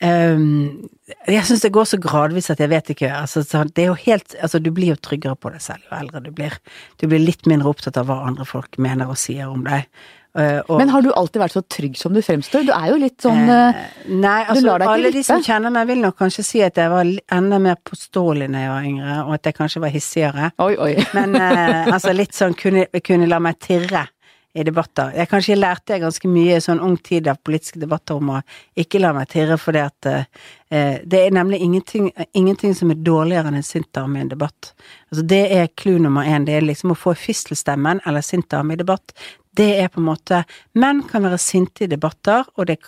Um, 0.00 0.88
jeg 1.28 1.44
syns 1.44 1.60
det 1.60 1.72
går 1.74 1.84
så 1.90 1.98
gradvis 2.00 2.48
at 2.52 2.60
jeg 2.62 2.72
vet 2.72 2.92
ikke. 2.94 3.10
Altså, 3.12 3.42
det 3.68 3.82
er 3.84 3.90
jo 3.90 3.98
helt 4.06 4.32
Altså, 4.40 4.56
du 4.56 4.70
blir 4.72 4.94
jo 4.94 4.96
tryggere 4.96 5.36
på 5.36 5.52
deg 5.52 5.60
selv 5.60 5.84
jo 5.84 5.98
eldre 5.98 6.22
du 6.24 6.30
blir. 6.32 6.56
Du 6.96 7.04
blir 7.10 7.20
litt 7.20 7.44
mindre 7.50 7.68
opptatt 7.68 7.98
av 8.00 8.08
hva 8.08 8.22
andre 8.30 8.46
folk 8.48 8.78
mener 8.80 9.12
og 9.12 9.20
sier 9.20 9.52
om 9.52 9.66
deg. 9.66 9.90
Uh, 10.30 10.60
og, 10.68 10.76
Men 10.78 10.92
har 10.94 11.02
du 11.02 11.08
alltid 11.10 11.42
vært 11.42 11.56
så 11.56 11.62
trygg 11.66 11.96
som 11.98 12.14
du 12.14 12.20
fremstår? 12.22 12.62
Du 12.68 12.70
er 12.70 12.92
jo 12.92 12.98
litt 13.02 13.18
sånn 13.24 13.50
eh, 13.50 13.80
Nei, 14.14 14.36
altså 14.44 14.76
alle 14.78 15.10
de 15.10 15.24
som 15.26 15.42
kjenner 15.42 15.74
meg 15.74 15.88
vil 15.88 16.04
nok 16.04 16.20
kanskje 16.20 16.44
si 16.46 16.62
at 16.62 16.78
jeg 16.78 16.92
var 16.92 17.10
enda 17.34 17.58
mer 17.58 17.80
påståelig 17.82 18.46
da 18.52 18.62
jeg 18.62 18.70
var 18.70 18.86
yngre, 18.92 19.16
og 19.24 19.34
at 19.34 19.50
jeg 19.50 19.58
kanskje 19.58 19.82
var 19.82 19.90
hissigere. 19.90 20.52
Oi, 20.62 20.76
oi. 20.78 20.92
Men 21.18 21.34
eh, 21.34 21.90
altså 21.90 22.14
litt 22.14 22.38
sånn 22.38 22.54
kunne, 22.54 22.86
kunne 23.02 23.26
la 23.26 23.42
meg 23.42 23.58
tirre 23.58 24.06
i 24.54 24.64
debatter. 24.66 25.12
Jeg 25.14 25.30
kanskje 25.30 25.56
lærte 25.58 25.94
jeg 25.94 26.02
ganske 26.02 26.30
mye 26.30 26.56
i 26.58 26.62
sånn 26.62 26.80
ung 26.82 26.96
tid 26.98 27.28
av 27.30 27.38
politiske 27.46 27.78
debatter 27.82 28.18
om 28.18 28.32
å 28.34 28.40
ikke 28.78 29.02
la 29.02 29.12
meg 29.14 29.28
tirre, 29.30 29.58
fordi 29.58 29.82
at 29.82 30.08
eh, 30.10 30.96
det 31.06 31.20
er 31.20 31.34
nemlig 31.34 31.60
ingenting, 31.62 32.10
ingenting, 32.34 32.74
som 32.78 32.90
er 32.90 32.98
dårligere 33.02 33.50
enn 33.50 33.60
en 33.60 33.66
sint 33.66 33.90
dame 33.94 34.18
i 34.18 34.24
en 34.24 34.32
debatt. 34.32 34.72
Altså 35.10 35.26
det 35.34 35.42
er 35.54 35.70
clou 35.78 35.98
nummer 36.02 36.26
én. 36.26 36.46
Det 36.46 36.58
er 36.58 36.66
liksom 36.66 36.94
å 36.94 36.98
få 36.98 37.14
fistelstemmen 37.18 38.02
eller 38.06 38.26
sint 38.26 38.50
dame 38.50 38.74
i 38.74 38.82
debatt. 38.82 39.14
Det 39.60 39.74
er 39.76 39.90
på 39.92 40.00
en 40.00 40.08
måte 40.08 40.44
Menn 40.80 41.02
kan 41.08 41.26
være 41.26 41.38
sinte 41.40 41.84
i 41.84 41.90
debatter, 41.90 42.46
og 42.56 42.70
det 42.70 42.78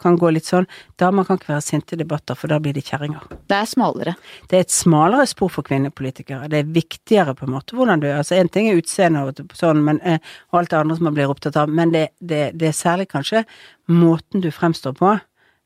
kan 0.00 0.18
gå 0.20 0.28
litt 0.34 0.44
sånn. 0.44 0.66
Damer 1.00 1.24
kan 1.24 1.38
ikke 1.38 1.52
være 1.54 1.64
sinte 1.64 1.96
i 1.96 2.00
debatter, 2.00 2.36
for 2.36 2.52
da 2.52 2.58
blir 2.60 2.74
de 2.76 2.82
kjerringer. 2.84 3.24
Det 3.48 3.56
er 3.56 3.68
smalere. 3.70 4.16
Det 4.50 4.58
er 4.58 4.66
et 4.66 4.74
smalere 4.74 5.24
spor 5.30 5.52
for 5.54 5.64
kvinnepolitikere. 5.64 6.50
Det 6.52 6.60
er 6.60 6.72
viktigere 6.74 7.36
på 7.38 7.46
en 7.46 7.54
måte 7.54 7.78
hvordan 7.78 8.02
du 8.02 8.10
Altså 8.14 8.36
én 8.36 8.50
ting 8.52 8.68
er 8.68 8.80
utseendet 8.80 9.40
og 9.40 9.54
sånn, 9.56 9.80
men, 9.86 10.00
eh, 10.02 10.18
og 10.52 10.60
alt 10.60 10.74
det 10.74 10.80
andre 10.82 10.96
som 10.98 11.08
man 11.08 11.16
blir 11.16 11.30
opptatt 11.32 11.56
av, 11.56 11.70
men 11.72 11.94
det, 11.94 12.08
det, 12.20 12.42
det 12.58 12.68
er 12.68 12.76
særlig 12.76 13.08
kanskje 13.14 13.46
måten 13.88 14.44
du 14.44 14.50
fremstår 14.52 14.98
på. 14.98 15.14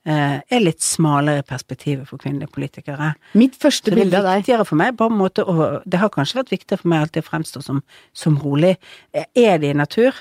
Eh, 0.09 0.39
er 0.41 0.63
litt 0.63 0.81
smalere 0.81 1.43
perspektivet 1.45 2.09
for 2.09 2.23
kvinnelige 2.23 2.55
politikere. 2.55 3.11
Mitt 3.37 3.59
første 3.61 3.93
bilde 3.93 4.17
av 4.17 4.25
deg. 4.25 4.31
Det 4.31 4.31
er 4.31 4.45
viktigere 4.45 4.69
for 4.71 4.81
meg, 4.81 4.95
på 4.97 5.09
en 5.11 5.19
måte, 5.19 5.45
og 5.45 5.83
det 5.85 6.01
har 6.01 6.13
kanskje 6.15 6.39
vært 6.39 6.55
viktigere 6.55 6.81
for 6.81 6.93
meg 6.95 7.05
alltid 7.05 7.27
å 7.27 7.29
fremstå 7.29 7.65
som, 7.67 7.83
som 8.17 8.39
rolig. 8.41 8.77
Er 9.13 9.59
det 9.61 9.75
i 9.75 9.77
natur? 9.77 10.17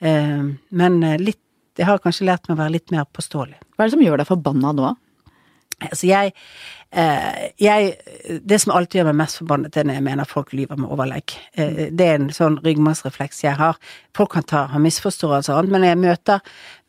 Eh, 0.00 0.48
men 0.70 1.00
litt 1.22 1.42
Jeg 1.78 1.86
har 1.86 2.00
kanskje 2.02 2.24
lært 2.26 2.48
meg 2.48 2.56
å 2.56 2.58
være 2.58 2.74
litt 2.74 2.90
mer 2.90 3.04
påståelig. 3.14 3.54
Hva 3.76 3.84
er 3.84 3.86
det 3.86 3.94
som 3.94 4.00
gjør 4.02 4.18
deg 4.18 4.26
forbanna 4.26 4.72
nå? 4.74 4.88
Altså, 5.78 6.06
jeg, 6.08 6.32
eh, 6.92 7.50
jeg 7.60 7.96
Det 8.48 8.60
som 8.60 8.72
alltid 8.74 8.98
gjør 8.98 9.04
meg 9.12 9.18
mest 9.20 9.38
forbannet, 9.38 9.76
er 9.76 9.84
når 9.86 9.94
jeg 9.94 10.02
mener 10.02 10.24
folk 10.24 10.52
lyver 10.52 10.76
med 10.76 10.90
overlegg. 10.90 11.34
Eh, 11.54 11.90
det 11.94 12.06
er 12.06 12.16
en 12.18 12.30
sånn 12.34 12.58
ryggmargsrefleks 12.64 13.44
jeg 13.44 13.54
har. 13.54 13.78
Folk 14.16 14.32
kan 14.32 14.42
ta, 14.42 14.64
ha 14.66 14.78
misforståelser 14.78 15.54
og 15.54 15.58
annet, 15.58 15.70
men 15.70 15.84
når 15.84 15.92
jeg 15.92 16.00
møter, 16.02 16.40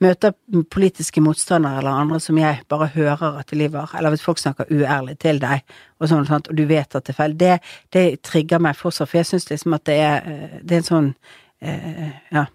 møter, 0.02 0.34
politiske 0.74 1.22
motstandere 1.22 1.84
eller 1.84 2.02
andre 2.02 2.20
som 2.20 2.38
jeg 2.38 2.64
bare 2.68 2.90
hører 2.96 3.40
at 3.40 3.48
de 3.48 3.62
lyver, 3.62 3.94
eller 3.98 4.16
hvis 4.16 4.26
folk 4.26 4.42
snakker 4.42 4.74
uærlig 4.74 5.20
til 5.20 5.40
deg, 5.40 5.62
og 6.00 6.10
sånn, 6.10 6.26
og 6.26 6.56
du 6.56 6.66
vet 6.66 6.96
at 6.96 7.06
det 7.06 7.14
er 7.14 7.22
feil, 7.22 7.38
det, 7.38 7.60
det 7.94 8.08
trigger 8.24 8.60
meg 8.60 8.76
fortsatt, 8.80 9.10
for 9.10 9.22
jeg 9.22 9.30
syns 9.30 9.50
liksom 9.52 9.78
at 9.78 9.86
det 9.86 10.00
er, 10.02 10.26
eh, 10.26 10.60
det 10.64 10.80
er 10.80 10.82
en 10.84 10.92
sånn 10.94 11.14
ja, 11.60 12.46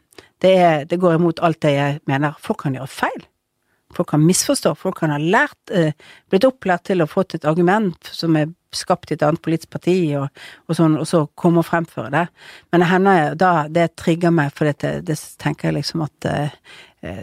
det, 0.43 0.57
er, 0.57 0.85
det, 0.89 0.99
går 1.01 1.19
imot 1.19 1.41
alt 1.45 1.61
det 1.63 1.75
jeg 1.77 2.01
mener. 2.11 2.35
Folk 2.43 2.65
kan 2.65 2.77
gjøre 2.77 2.91
feil. 2.91 3.25
Folk 3.95 4.11
kan 4.11 4.25
misforstå. 4.27 4.75
Folk 4.79 4.99
kan 4.99 5.13
ha 5.15 5.21
lært, 5.21 5.59
eh, 5.71 5.95
blitt 6.33 6.47
opplært 6.49 6.87
til 6.91 7.05
å 7.05 7.09
få 7.09 7.25
et 7.25 7.47
argument 7.47 8.11
som 8.13 8.37
er 8.37 8.51
skapt 8.75 9.13
i 9.13 9.15
et 9.15 9.23
annet 9.23 9.43
politisk 9.43 9.71
parti, 9.71 9.95
og, 10.19 10.27
og, 10.67 10.75
sånn, 10.75 10.97
og 10.99 11.07
så 11.07 11.23
komme 11.39 11.63
og 11.63 11.69
fremføre 11.69 12.11
det. 12.11 12.25
Men 12.73 12.83
det 12.83 12.91
hender 12.91 13.37
da 13.39 13.53
det 13.71 13.93
trigger 14.01 14.35
meg, 14.35 14.51
for 14.57 14.67
det, 14.67 15.05
det 15.07 15.19
tenker 15.39 15.71
jeg 15.71 15.79
liksom 15.79 16.03
at 16.09 16.29
eh, 16.31 16.59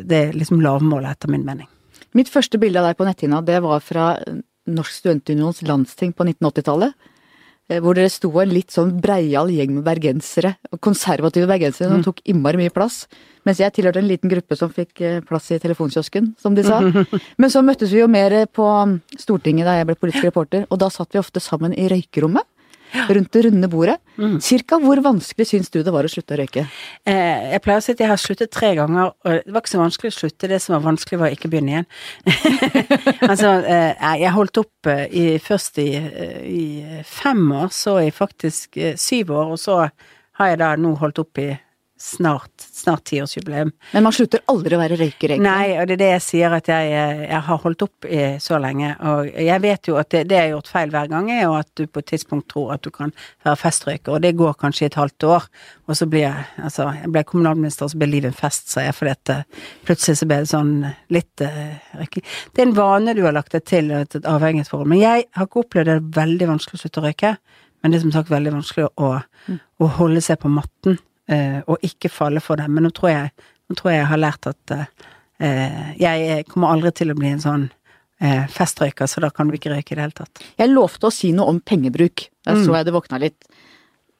det 0.07 0.17
er 0.17 0.37
liksom 0.37 0.61
lavmålet, 0.63 1.17
etter 1.17 1.33
min 1.33 1.43
mening. 1.45 1.67
Mitt 2.15 2.31
første 2.31 2.59
bilde 2.59 2.79
av 2.79 2.89
deg 2.89 2.99
på 2.99 3.07
netthinna, 3.07 3.41
det 3.43 3.59
var 3.63 3.83
fra 3.83 4.13
Norsk 4.71 4.93
Studentunions 4.93 5.61
landsting 5.65 6.13
på 6.13 6.27
1980-tallet. 6.27 7.09
Eh, 7.71 7.79
hvor 7.79 7.95
dere 7.95 8.11
sto 8.11 8.29
en 8.41 8.51
litt 8.51 8.73
sånn 8.73 8.97
breial 9.03 9.51
gjeng 9.53 9.77
med 9.77 9.85
bergensere, 9.85 10.55
konservative 10.83 11.47
bergensere, 11.47 11.87
som 11.87 12.01
mm. 12.01 12.07
tok 12.07 12.19
innmari 12.27 12.59
mye 12.59 12.73
plass. 12.73 13.05
Mens 13.47 13.61
jeg 13.61 13.73
tilhørte 13.73 14.01
en 14.01 14.09
liten 14.09 14.31
gruppe 14.31 14.57
som 14.59 14.73
fikk 14.73 15.01
eh, 15.05 15.19
plass 15.25 15.47
i 15.55 15.59
telefonkiosken, 15.61 16.33
som 16.41 16.57
de 16.57 16.65
sa. 16.67 16.81
Men 17.41 17.53
så 17.53 17.63
møttes 17.65 17.93
vi 17.93 18.01
jo 18.01 18.09
mer 18.11 18.35
på 18.51 18.67
Stortinget 19.15 19.69
da 19.69 19.77
jeg 19.79 19.87
ble 19.87 19.97
politisk 20.01 20.27
reporter, 20.27 20.67
og 20.67 20.81
da 20.83 20.91
satt 20.91 21.15
vi 21.15 21.21
ofte 21.21 21.43
sammen 21.43 21.75
i 21.77 21.87
røykerommet 21.91 22.47
rundt 23.09 23.31
det 23.33 23.45
runde 23.45 23.69
bordet. 23.71 23.97
Mm. 24.17 24.37
Cirka 24.43 24.77
hvor 24.81 25.01
vanskelig 25.03 25.47
syns 25.49 25.71
du 25.73 25.79
det 25.83 25.93
var 25.93 26.05
å 26.05 26.11
slutte 26.11 26.35
å 26.35 26.39
røyke? 26.41 26.65
Eh, 27.07 27.53
jeg 27.53 27.63
pleier 27.63 27.81
å 27.81 27.85
si 27.85 27.95
at 27.95 28.03
jeg 28.03 28.11
har 28.11 28.21
sluttet 28.21 28.53
tre 28.53 28.73
ganger, 28.77 29.13
og 29.13 29.41
det 29.45 29.53
var 29.53 29.63
ikke 29.63 29.73
så 29.73 29.81
vanskelig 29.81 30.13
å 30.13 30.17
slutte. 30.17 30.49
Det 30.51 30.61
som 30.63 30.75
var 30.75 30.85
vanskelig, 30.89 31.19
var 31.21 31.31
å 31.31 31.37
ikke 31.37 31.51
begynne 31.51 31.75
igjen. 31.75 31.89
altså, 33.31 33.55
eh, 33.65 34.05
jeg 34.21 34.35
holdt 34.37 34.61
opp 34.61 34.91
eh, 34.91 35.03
i, 35.07 35.25
først 35.41 35.81
i, 35.83 35.89
eh, 35.97 36.39
i, 36.45 37.01
fem 37.07 37.43
år, 37.61 37.71
så 37.75 37.97
i 38.03 38.11
faktisk 38.15 38.77
eh, 38.77 38.95
syv 38.99 39.35
år, 39.37 39.55
og 39.55 39.61
så 39.61 39.83
har 40.39 40.53
jeg 40.53 40.61
da 40.61 40.73
nå 40.79 40.95
holdt 41.01 41.21
opp 41.23 41.41
i 41.41 41.51
snart, 42.01 42.51
snart 42.57 43.03
tiårsjubileum. 43.03 43.71
Men 43.91 44.03
man 44.03 44.13
slutter 44.13 44.41
aldri 44.49 44.75
å 44.75 44.79
være 44.81 44.97
røyker, 44.97 45.35
egentlig? 45.35 45.45
Nei, 45.45 45.75
og 45.77 45.85
det 45.85 45.95
er 45.95 46.01
det 46.01 46.09
jeg 46.09 46.23
sier, 46.25 46.55
at 46.55 46.69
jeg, 46.71 46.87
jeg 47.27 47.41
har 47.47 47.59
holdt 47.61 47.85
opp 47.85 48.07
i 48.09 48.21
så 48.41 48.57
lenge. 48.61 48.95
Og 49.11 49.29
jeg 49.29 49.61
vet 49.61 49.89
jo 49.91 49.97
at 50.01 50.09
det, 50.13 50.23
det 50.31 50.39
jeg 50.39 50.47
har 50.47 50.55
gjort 50.55 50.71
feil 50.71 50.93
hver 50.95 51.11
gang, 51.11 51.29
er 51.29 51.43
jo 51.43 51.53
at 51.59 51.69
du 51.77 51.83
på 51.85 52.01
et 52.01 52.09
tidspunkt 52.13 52.47
tror 52.49 52.73
at 52.73 52.81
du 52.81 52.89
kan 52.95 53.13
være 53.45 53.59
festrøyker, 53.61 54.15
og 54.15 54.25
det 54.25 54.33
går 54.39 54.57
kanskje 54.63 54.89
et 54.89 54.97
halvt 54.97 55.27
år. 55.29 55.45
Og 55.87 55.99
så 55.99 56.07
blir 56.09 56.25
jeg 56.25 56.47
Altså, 56.61 56.87
jeg 56.95 57.09
ble 57.11 57.23
kommunalminister, 57.27 57.85
og 57.85 57.91
så 57.93 57.99
ble 58.01 58.07
livet 58.09 58.31
en 58.31 58.37
fest, 58.37 58.69
sa 58.71 58.83
jeg, 58.85 58.95
fordi 58.95 59.11
at 59.13 59.31
eh, 59.33 59.61
plutselig 59.87 60.19
så 60.19 60.27
ble 60.29 60.39
det 60.43 60.49
sånn 60.51 60.71
litt 61.13 61.43
uh, 61.43 62.01
Det 62.01 62.61
er 62.61 62.67
en 62.67 62.75
vane 62.77 63.15
du 63.17 63.23
har 63.25 63.35
lagt 63.35 63.55
deg 63.55 63.65
til, 63.67 63.91
et, 63.95 64.15
et 64.17 64.27
avhengighetsforhold. 64.29 64.89
Men 64.89 65.01
jeg 65.01 65.27
har 65.37 65.49
ikke 65.49 65.65
opplevd 65.65 65.91
det 65.91 66.17
veldig 66.17 66.49
vanskelig 66.53 66.79
å 66.79 66.83
slutte 66.83 67.01
å 67.01 67.05
røyke. 67.07 67.35
Men 67.81 67.93
det 67.93 67.99
er 67.99 68.05
som 68.05 68.13
sagt 68.13 68.33
veldig 68.33 68.53
vanskelig 68.59 68.89
å, 68.89 69.13
mm. 69.47 69.61
å 69.81 69.89
holde 69.97 70.21
seg 70.23 70.39
på 70.41 70.51
matten 70.53 70.99
Eh, 71.01 71.10
og 71.29 71.83
ikke 71.85 72.09
falle 72.11 72.41
for 72.43 72.59
det. 72.59 72.67
Men 72.67 72.87
nå 72.87 72.91
tror 72.95 73.11
jeg, 73.11 73.29
nå 73.69 73.77
tror 73.79 73.91
jeg 73.93 74.01
jeg 74.01 74.09
har 74.09 74.21
lært 74.21 74.47
at 74.49 74.73
eh, 74.75 75.91
jeg 76.01 76.47
kommer 76.49 76.73
aldri 76.73 76.91
til 76.97 77.13
å 77.13 77.17
bli 77.17 77.29
en 77.31 77.43
sånn 77.43 77.67
eh, 78.21 78.47
festrøyker, 78.51 79.07
så 79.07 79.23
da 79.23 79.31
kan 79.33 79.49
du 79.49 79.57
ikke 79.57 79.73
røyke 79.73 79.93
i 79.93 79.99
det 79.99 80.05
hele 80.05 80.17
tatt. 80.17 80.43
Jeg 80.59 80.73
lovte 80.73 81.09
å 81.09 81.13
si 81.15 81.31
noe 81.35 81.53
om 81.53 81.61
pengebruk. 81.63 82.27
Der 82.47 82.57
mm. 82.59 82.65
så 82.65 82.77
jeg 82.77 82.89
det 82.89 82.95
våkna 82.97 83.21
litt. 83.21 83.51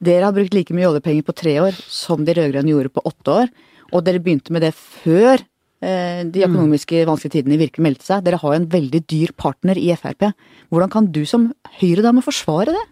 Dere 0.02 0.30
har 0.30 0.36
brukt 0.36 0.56
like 0.58 0.74
mye 0.74 0.90
oljepenger 0.90 1.28
på 1.28 1.38
tre 1.38 1.60
år 1.62 1.78
som 1.86 2.26
de 2.26 2.38
rød-grønne 2.38 2.74
gjorde 2.74 2.94
på 2.96 3.06
åtte 3.06 3.38
år. 3.44 3.56
Og 3.92 4.06
dere 4.06 4.22
begynte 4.24 4.54
med 4.56 4.64
det 4.66 4.72
før 4.78 5.44
Eh, 5.82 6.22
de 6.30 6.44
mm. 6.44 6.46
økonomiske 6.46 7.00
vanskelige 7.10 7.40
tidene 7.40 7.58
virkelig 7.58 7.82
meldte 7.82 8.06
seg. 8.06 8.22
Dere 8.26 8.38
har 8.38 8.54
jo 8.54 8.60
en 8.60 8.70
veldig 8.70 9.02
dyr 9.10 9.32
partner 9.34 9.80
i 9.82 9.90
Frp. 9.98 10.28
Hvordan 10.70 10.92
kan 10.94 11.08
du 11.10 11.24
som 11.26 11.48
Høyre-dame 11.80 12.22
forsvare 12.22 12.76
det? 12.76 12.84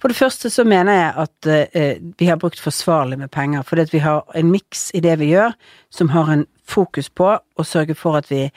For 0.00 0.08
det 0.12 0.18
første 0.18 0.50
så 0.50 0.64
mener 0.64 0.98
jeg 0.98 1.12
at 1.26 1.50
eh, 1.76 1.94
vi 2.18 2.26
har 2.30 2.40
brukt 2.40 2.60
forsvarlig 2.60 3.18
med 3.18 3.30
penger. 3.30 3.62
Fordi 3.66 3.86
at 3.86 3.94
vi 3.94 4.02
har 4.04 4.24
en 4.34 4.50
miks 4.50 4.90
i 4.94 5.00
det 5.04 5.18
vi 5.20 5.32
gjør, 5.34 5.56
som 5.90 6.12
har 6.14 6.32
en 6.32 6.46
fokus 6.70 7.10
på 7.10 7.32
å 7.38 7.66
sørge 7.66 7.96
for 7.98 8.20
at 8.20 8.30
vi 8.30 8.48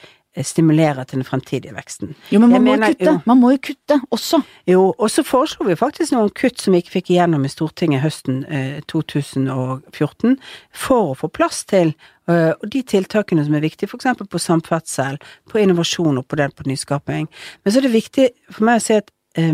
stimulerer 0.41 1.03
til 1.05 1.19
den 1.19 1.25
fremtidige 1.27 1.75
veksten. 1.75 2.15
Jo, 2.31 2.39
men 2.39 2.49
man 2.49 2.63
må 2.63 2.71
mener- 2.71 2.87
jo 2.87 2.93
kutte. 2.95 3.21
Man 3.25 3.37
må 3.37 3.51
jo 3.51 3.57
kutte 3.61 4.01
også. 4.11 4.41
Jo, 4.67 4.95
og 4.97 5.09
så 5.11 5.23
foreslo 5.23 5.65
vi 5.67 5.75
faktisk 5.75 6.11
noen 6.11 6.29
kutt 6.33 6.59
som 6.59 6.73
vi 6.73 6.81
ikke 6.81 6.95
fikk 6.95 7.11
igjennom 7.11 7.45
i 7.45 7.51
Stortinget 7.53 8.01
høsten 8.01 8.43
eh, 8.49 8.81
2014, 8.89 10.37
for 10.71 11.11
å 11.11 11.17
få 11.17 11.29
plass 11.29 11.63
til 11.69 11.93
eh, 12.27 12.53
og 12.53 12.65
de 12.69 12.81
tiltakene 12.81 13.45
som 13.45 13.53
er 13.53 13.61
viktige, 13.61 13.89
f.eks. 13.89 14.25
på 14.29 14.41
samferdsel, 14.41 15.19
på 15.49 15.61
innovasjon 15.61 16.17
og 16.17 16.27
på 16.27 16.35
den, 16.41 16.51
på 16.51 16.65
nyskaping. 16.65 17.29
Men 17.63 17.71
så 17.71 17.77
er 17.77 17.87
det 17.87 17.93
viktig 17.93 18.29
for 18.49 18.65
meg 18.65 18.81
å 18.81 18.85
si 18.87 18.97
at 18.97 19.13
eh, 19.37 19.53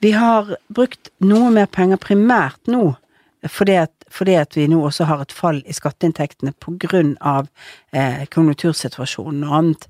vi 0.00 0.12
har 0.16 0.56
brukt 0.72 1.12
noe 1.20 1.50
mer 1.52 1.68
penger 1.70 2.00
primært 2.00 2.70
nå, 2.70 2.94
fordi 3.48 3.76
at, 3.80 3.92
fordi 4.12 4.34
at 4.36 4.56
vi 4.56 4.66
nå 4.68 4.82
også 4.84 5.06
har 5.08 5.22
et 5.22 5.32
fall 5.32 5.62
i 5.64 5.72
skatteinntektene 5.72 6.52
av 7.24 7.46
eh, 7.92 8.26
konjunktursituasjonen 8.32 9.46
og 9.46 9.54
annet. 9.58 9.86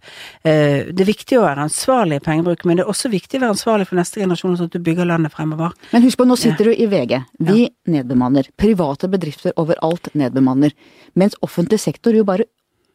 Eh, 0.46 0.90
det 0.90 1.02
er 1.02 1.10
viktig 1.10 1.38
å 1.38 1.44
være 1.48 1.66
ansvarlig 1.66 2.20
i 2.20 2.24
pengebruk, 2.26 2.62
men 2.64 2.78
det 2.78 2.84
er 2.84 2.92
også 2.92 3.10
viktig 3.10 3.40
å 3.40 3.44
være 3.44 3.56
ansvarlig 3.56 3.88
for 3.90 3.98
neste 3.98 4.22
generasjon, 4.22 4.54
sånn 4.58 4.70
at 4.70 4.78
du 4.78 4.86
bygger 4.86 5.10
landet 5.10 5.34
fremover. 5.34 5.74
Men 5.90 6.06
husk 6.06 6.20
på, 6.20 6.28
nå 6.30 6.38
sitter 6.38 6.70
du 6.70 6.74
i 6.74 6.86
VG. 6.90 7.16
Vi 7.50 7.66
nedbemanner. 7.90 8.50
Private 8.60 9.10
bedrifter 9.10 9.54
overalt 9.58 10.12
nedbemanner. 10.14 10.74
Mens 11.18 11.38
offentlig 11.42 11.82
sektor 11.82 12.14
jo 12.14 12.26
bare 12.28 12.46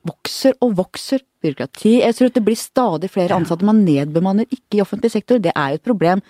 vokser 0.08 0.56
og 0.64 0.76
vokser. 0.80 1.24
Byråkrati. 1.46 2.00
Jeg 2.00 2.16
tror 2.18 2.32
at 2.32 2.38
det 2.40 2.42
blir 2.48 2.58
stadig 2.58 3.12
flere 3.14 3.36
ansatte. 3.38 3.68
Man 3.68 3.84
nedbemanner 3.86 4.48
ikke 4.50 4.80
i 4.80 4.86
offentlig 4.86 5.12
sektor. 5.14 5.42
Det 5.42 5.52
er 5.52 5.74
jo 5.74 5.82
et 5.82 5.86
problem. 5.86 6.24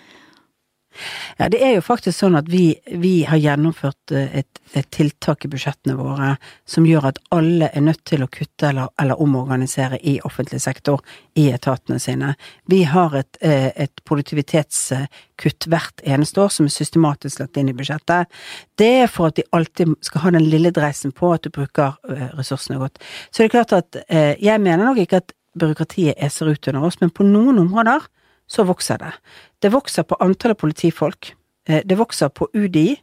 Ja, 1.38 1.48
det 1.52 1.60
er 1.62 1.74
jo 1.76 1.82
faktisk 1.84 2.18
sånn 2.18 2.36
at 2.38 2.48
vi, 2.50 2.74
vi 3.00 3.20
har 3.28 3.40
gjennomført 3.40 4.12
eh, 4.14 4.40
et, 4.40 4.60
et 4.78 4.88
tiltak 4.94 5.44
i 5.44 5.50
budsjettene 5.52 5.96
våre 5.98 6.34
som 6.68 6.86
gjør 6.88 7.10
at 7.10 7.20
alle 7.34 7.68
er 7.72 7.84
nødt 7.84 8.02
til 8.08 8.24
å 8.24 8.30
kutte 8.32 8.70
eller, 8.70 8.90
eller 9.00 9.20
omorganisere 9.22 10.00
i 10.02 10.16
offentlig 10.26 10.62
sektor, 10.64 11.02
i 11.36 11.48
etatene 11.52 12.00
sine. 12.02 12.34
Vi 12.70 12.82
har 12.88 13.14
et, 13.18 13.40
eh, 13.40 13.70
et 13.76 14.04
produktivitetskutt 14.08 15.68
hvert 15.70 16.04
eneste 16.04 16.42
år 16.42 16.52
som 16.54 16.68
er 16.68 16.76
systematisk 16.76 17.44
lagt 17.44 17.60
inn 17.60 17.70
i 17.72 17.76
budsjettet. 17.76 18.32
Det 18.78 18.92
er 19.04 19.12
for 19.12 19.30
at 19.30 19.40
de 19.40 19.46
alltid 19.56 19.96
skal 20.06 20.26
ha 20.26 20.34
den 20.36 20.48
lille 20.48 20.72
dreisen 20.74 21.14
på 21.16 21.34
at 21.36 21.46
du 21.46 21.52
bruker 21.54 21.98
eh, 22.10 22.28
ressursene 22.38 22.80
godt. 22.82 23.00
Så 23.30 23.42
det 23.42 23.50
er 23.50 23.56
klart 23.58 23.76
at 23.76 24.02
jeg 24.40 24.60
mener 24.62 24.84
nok 24.84 24.98
ikke 25.02 25.20
at 25.20 25.32
byråkratiet 25.56 26.20
eser 26.22 26.52
ut 26.52 26.68
under 26.68 26.84
oss, 26.88 27.00
men 27.00 27.12
på 27.14 27.24
noen 27.26 27.58
områder 27.62 28.04
så 28.48 28.66
vokser 28.68 28.98
det. 29.02 29.12
Det 29.62 29.72
vokser 29.74 30.06
på 30.06 30.18
antallet 30.20 30.58
politifolk. 30.58 31.34
Eh, 31.68 31.82
Det 31.84 31.98
vokser 31.98 32.28
på 32.28 32.48
UDI. 32.54 32.96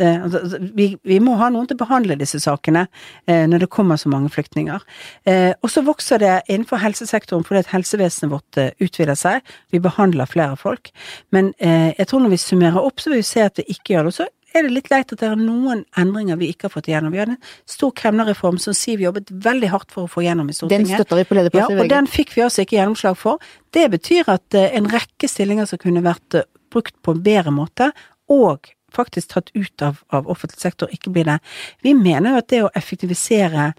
Altså, 0.00 0.56
vi, 0.74 0.96
vi 1.04 1.18
må 1.20 1.34
ha 1.36 1.50
noen 1.52 1.66
til 1.68 1.76
å 1.76 1.82
behandle 1.82 2.16
disse 2.16 2.38
sakene 2.40 2.86
eh, 3.28 3.44
når 3.44 3.66
det 3.66 3.68
kommer 3.68 3.98
så 4.00 4.08
mange 4.08 4.30
flyktninger. 4.32 4.80
Eh, 5.28 5.52
og 5.60 5.68
så 5.68 5.82
vokser 5.84 6.22
det 6.22 6.30
innenfor 6.48 6.80
helsesektoren 6.80 7.44
fordi 7.44 7.60
at 7.60 7.72
helsevesenet 7.74 8.32
vårt 8.32 8.56
eh, 8.56 8.70
utvider 8.80 9.18
seg. 9.20 9.44
Vi 9.68 9.82
behandler 9.84 10.30
flere 10.30 10.56
folk. 10.56 10.88
Men 11.36 11.52
eh, 11.60 11.92
jeg 11.98 12.08
tror 12.08 12.24
når 12.24 12.32
vi 12.32 12.40
summerer 12.40 12.80
opp, 12.80 12.96
så 13.00 13.12
vil 13.12 13.20
vi 13.20 13.28
se 13.28 13.44
at 13.44 13.60
vi 13.60 13.66
ikke 13.76 13.92
gjør 13.92 14.08
det. 14.08 14.14
Og 14.14 14.18
så 14.22 14.28
er 14.54 14.66
det 14.66 14.72
litt 14.74 14.90
leit 14.90 15.12
at 15.12 15.20
det 15.20 15.28
er 15.28 15.38
noen 15.38 15.84
endringer 15.98 16.38
vi 16.40 16.50
ikke 16.52 16.68
har 16.68 16.74
fått 16.74 16.90
igjennom. 16.90 17.12
Vi 17.14 17.20
hadde 17.22 17.36
en 17.36 17.52
stor 17.70 17.92
kemnerreform 18.00 18.58
som 18.62 18.74
Siv 18.76 19.02
jobbet 19.04 19.30
veldig 19.30 19.70
hardt 19.72 19.94
for 19.94 20.06
å 20.06 20.10
få 20.10 20.24
igjennom 20.24 20.50
i 20.50 20.56
Stortinget. 20.56 20.90
Den 20.90 21.00
støtter 21.00 21.20
vi 21.20 21.26
på 21.28 21.36
Ja, 21.36 21.42
lederplass 21.42 21.74
i 21.74 21.78
og 21.84 21.92
den 21.92 22.10
fikk 22.10 22.34
vi 22.36 22.44
altså 22.46 22.64
ikke 22.64 22.78
gjennomslag 22.80 23.18
for. 23.20 23.52
Det 23.74 23.86
betyr 23.94 24.32
at 24.34 24.58
eh, 24.58 24.74
en 24.78 24.90
rekke 24.90 25.30
stillinger 25.30 25.70
som 25.70 25.80
kunne 25.82 26.02
vært 26.06 26.38
eh, 26.38 26.48
brukt 26.72 26.96
på 27.02 27.14
en 27.14 27.24
bedre 27.26 27.54
måte, 27.54 27.90
og 28.30 28.70
faktisk 28.94 29.34
tatt 29.34 29.50
ut 29.54 29.82
av, 29.86 30.02
av 30.10 30.28
offentlig 30.30 30.60
sektor, 30.62 30.90
ikke 30.90 31.12
blir 31.14 31.28
det. 31.28 31.38
Vi 31.86 31.94
mener 31.94 32.34
jo 32.34 32.42
at 32.42 32.50
det 32.50 32.62
å 32.66 32.72
effektivisere 32.78 33.72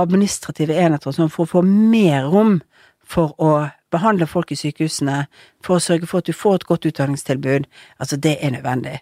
administrative 0.00 0.76
enheter 0.80 1.10
og 1.10 1.16
sånn 1.18 1.32
for 1.32 1.44
å 1.44 1.52
få 1.58 1.64
mer 1.66 2.30
rom 2.32 2.58
for 3.04 3.34
å 3.36 3.68
behandle 3.94 4.26
folk 4.26 4.52
i 4.52 4.58
sykehusene, 4.58 5.24
for 5.64 5.78
å 5.78 5.84
sørge 5.84 6.08
for 6.10 6.22
at 6.22 6.28
du 6.28 6.34
får 6.34 6.60
et 6.60 6.68
godt 6.68 6.88
utdanningstilbud, 6.88 7.68
altså 8.00 8.18
det 8.18 8.38
er 8.40 8.56
nødvendig. 8.56 8.98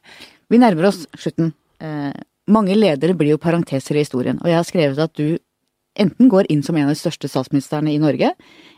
Vi 0.52 0.60
nærmer 0.60 0.90
oss 0.90 1.06
slutten. 1.16 1.54
Eh, 1.80 2.12
mange 2.52 2.76
ledere 2.76 3.16
blir 3.16 3.32
jo 3.32 3.40
parenteser 3.40 3.96
i 3.96 4.04
historien, 4.04 4.40
og 4.42 4.50
jeg 4.50 4.58
har 4.58 4.68
skrevet 4.68 5.00
at 5.00 5.14
du 5.16 5.38
enten 6.02 6.28
går 6.32 6.48
inn 6.52 6.62
som 6.64 6.76
en 6.76 6.88
av 6.88 6.92
de 6.92 7.00
største 7.00 7.28
statsministrene 7.28 7.92
i 7.92 8.00
Norge, 8.00 8.32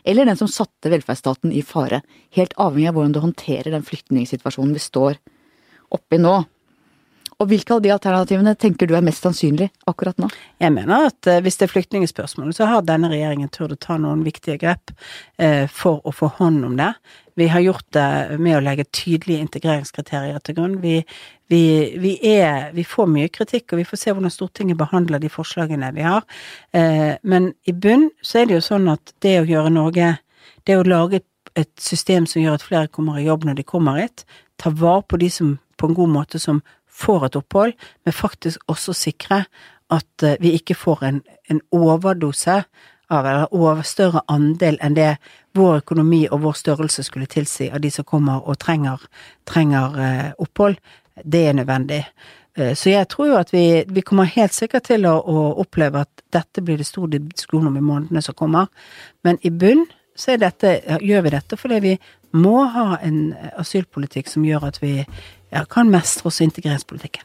eller 0.07 0.27
den 0.27 0.39
som 0.39 0.51
satte 0.51 0.91
velferdsstaten 0.91 1.51
i 1.55 1.63
fare. 1.65 2.01
Helt 2.35 2.55
avhengig 2.59 2.89
av 2.91 2.97
hvordan 2.97 3.15
du 3.15 3.21
håndterer 3.23 3.71
den 3.71 3.87
flyktningsituasjonen 3.87 4.75
vi 4.75 4.83
står 4.83 5.19
oppi 5.95 6.19
nå. 6.19 6.37
Og 7.41 7.49
hvilke 7.51 7.75
av 7.75 7.81
de 7.83 7.91
alternativene 7.91 8.53
tenker 8.55 8.87
du 8.87 8.93
er 8.95 9.03
mest 9.03 9.25
sannsynlig 9.25 9.67
akkurat 9.89 10.17
nå? 10.21 10.29
Jeg 10.61 10.71
mener 10.71 11.09
at 11.09 11.27
eh, 11.27 11.41
hvis 11.43 11.59
det 11.59 11.67
er 11.67 11.73
flyktningspørsmål, 11.73 12.53
så 12.55 12.69
har 12.69 12.85
denne 12.87 13.09
regjeringen 13.11 13.51
turt 13.51 13.73
å 13.75 13.79
ta 13.81 13.97
noen 13.99 14.23
viktige 14.23 14.55
grep 14.61 14.93
eh, 15.35 15.65
for 15.71 15.99
å 16.07 16.13
få 16.15 16.29
hånd 16.37 16.63
om 16.67 16.77
det. 16.79 16.93
Vi 17.35 17.49
har 17.51 17.65
gjort 17.65 17.87
det 17.97 18.39
med 18.39 18.55
å 18.55 18.63
legge 18.63 18.87
tydelige 18.87 19.43
integreringskriterier 19.43 20.39
til 20.47 20.55
grunn. 20.55 20.77
Vi, 20.79 21.01
vi, 21.51 21.63
vi, 21.99 22.13
er, 22.31 22.71
vi 22.77 22.87
får 22.87 23.11
mye 23.11 23.33
kritikk, 23.35 23.73
og 23.73 23.81
vi 23.81 23.87
får 23.89 23.99
se 23.99 24.15
hvordan 24.15 24.31
Stortinget 24.31 24.79
behandler 24.79 25.19
de 25.19 25.31
forslagene 25.33 25.91
vi 25.97 26.07
har. 26.07 26.23
Eh, 26.71 27.17
men 27.27 27.51
i 27.67 27.75
bunn 27.75 28.07
så 28.23 28.41
er 28.41 28.47
det 28.47 28.61
jo 28.61 28.67
sånn 28.69 28.87
at 28.95 29.11
det 29.25 29.41
å 29.41 29.49
gjøre 29.49 29.73
Norge 29.75 30.15
Det 30.65 30.79
å 30.79 30.85
lage 30.87 31.19
et 31.53 31.69
system 31.77 32.25
som 32.25 32.41
gjør 32.41 32.55
at 32.57 32.63
flere 32.65 32.89
kommer 32.89 33.19
i 33.19 33.27
jobb 33.27 33.43
når 33.45 33.59
de 33.59 33.65
kommer 33.67 33.99
hit, 33.99 34.23
ta 34.57 34.71
vare 34.73 35.03
på 35.05 35.19
de 35.21 35.29
som 35.29 35.51
på 35.77 35.89
en 35.89 35.93
god 35.93 36.09
måte 36.09 36.39
som 36.41 36.63
får 36.95 37.25
et 37.27 37.39
opphold, 37.39 37.73
men 38.05 38.15
faktisk 38.15 38.63
også 38.71 38.95
sikre 38.95 39.43
at 39.93 40.23
eh, 40.23 40.37
vi 40.41 40.55
ikke 40.57 40.77
får 40.77 41.03
en, 41.05 41.21
en 41.51 41.61
overdose 41.75 42.63
av, 43.09 43.25
eller 43.25 43.51
over 43.53 43.83
større 43.85 44.23
andel 44.31 44.79
enn 44.81 44.95
det 44.97 45.11
vår 45.55 45.83
økonomi 45.83 46.25
og 46.31 46.41
vår 46.45 46.55
størrelse 46.61 47.05
skulle 47.05 47.29
tilsi 47.31 47.69
av 47.69 47.83
de 47.83 47.91
som 47.93 48.07
kommer 48.07 48.41
og 48.47 48.57
trenger, 48.59 49.03
trenger 49.45 49.99
eh, 50.01 50.31
opphold. 50.41 50.79
Det 51.23 51.45
er 51.47 51.53
nødvendig. 51.53 52.01
Eh, 52.57 52.73
Så 52.75 52.89
jeg 52.89 53.07
tror 53.07 53.27
jo 53.27 53.37
at 53.37 53.53
vi, 53.53 53.83
vi 53.87 54.01
kommer 54.01 54.25
helt 54.25 54.53
sikkert 54.53 54.89
til 54.89 55.05
å, 55.05 55.19
å 55.19 55.45
oppleve 55.61 56.01
at 56.01 56.25
dette 56.33 56.63
blir 56.65 56.81
det 56.81 56.89
store 56.89 57.19
diskusjon 57.19 57.67
om 57.69 57.77
i 57.77 57.85
månedene 57.85 58.21
som 58.25 58.35
kommer. 58.35 58.67
Men 59.23 59.39
i 59.43 59.49
bunn 59.53 59.85
så 60.15 60.37
dette, 60.39 60.79
gjør 61.03 61.25
vi 61.25 61.31
dette 61.33 61.57
fordi 61.59 61.79
vi 61.83 61.95
må 62.35 62.65
ha 62.71 62.97
en 63.03 63.33
asylpolitikk 63.59 64.29
som 64.31 64.45
gjør 64.47 64.69
at 64.69 64.79
vi 64.83 65.01
ja, 65.55 65.63
kan 65.71 65.91
mestre 65.91 66.29
også 66.29 66.45
integreringspolitikken. 66.49 67.23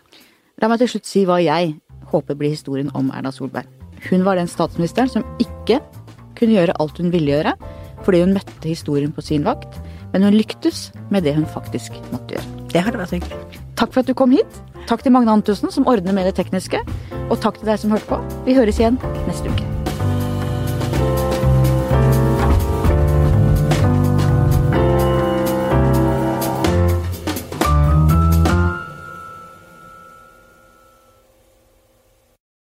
La 0.60 0.70
meg 0.70 0.80
til 0.82 0.94
slutt 0.94 1.08
si 1.08 1.24
hva 1.28 1.40
jeg 1.42 1.74
håper 2.12 2.38
blir 2.38 2.54
historien 2.54 2.90
om 2.96 3.10
Erna 3.14 3.32
Solberg. 3.34 3.68
Hun 4.08 4.24
var 4.24 4.38
den 4.38 4.48
statsministeren 4.48 5.10
som 5.12 5.26
ikke 5.42 5.80
kunne 6.38 6.56
gjøre 6.56 6.76
alt 6.80 7.00
hun 7.00 7.12
ville 7.12 7.34
gjøre, 7.34 7.54
fordi 8.04 8.22
hun 8.24 8.34
møtte 8.36 8.68
historien 8.68 9.12
på 9.12 9.24
sin 9.24 9.44
vakt, 9.44 9.80
men 10.14 10.24
hun 10.24 10.36
lyktes 10.36 10.88
med 11.10 11.26
det 11.26 11.36
hun 11.36 11.48
faktisk 11.48 11.96
måtte 12.10 12.36
gjøre. 12.36 12.66
Det 12.72 12.84
hadde 12.86 13.02
vært 13.02 13.16
hyggelig. 13.18 13.60
Takk 13.80 13.92
for 13.92 14.02
at 14.02 14.08
du 14.08 14.16
kom 14.16 14.32
hit. 14.34 14.62
Takk 14.88 15.04
til 15.04 15.14
Magne 15.14 15.36
Antonsen 15.36 15.72
som 15.74 15.86
ordner 15.90 16.16
med 16.16 16.30
det 16.30 16.38
tekniske, 16.40 16.80
og 17.28 17.36
takk 17.42 17.60
til 17.60 17.72
deg 17.72 17.82
som 17.82 17.92
hørte 17.94 18.08
på. 18.10 18.22
Vi 18.48 18.56
høres 18.56 18.80
igjen 18.80 18.98
neste 19.28 19.52
uke. 19.52 19.79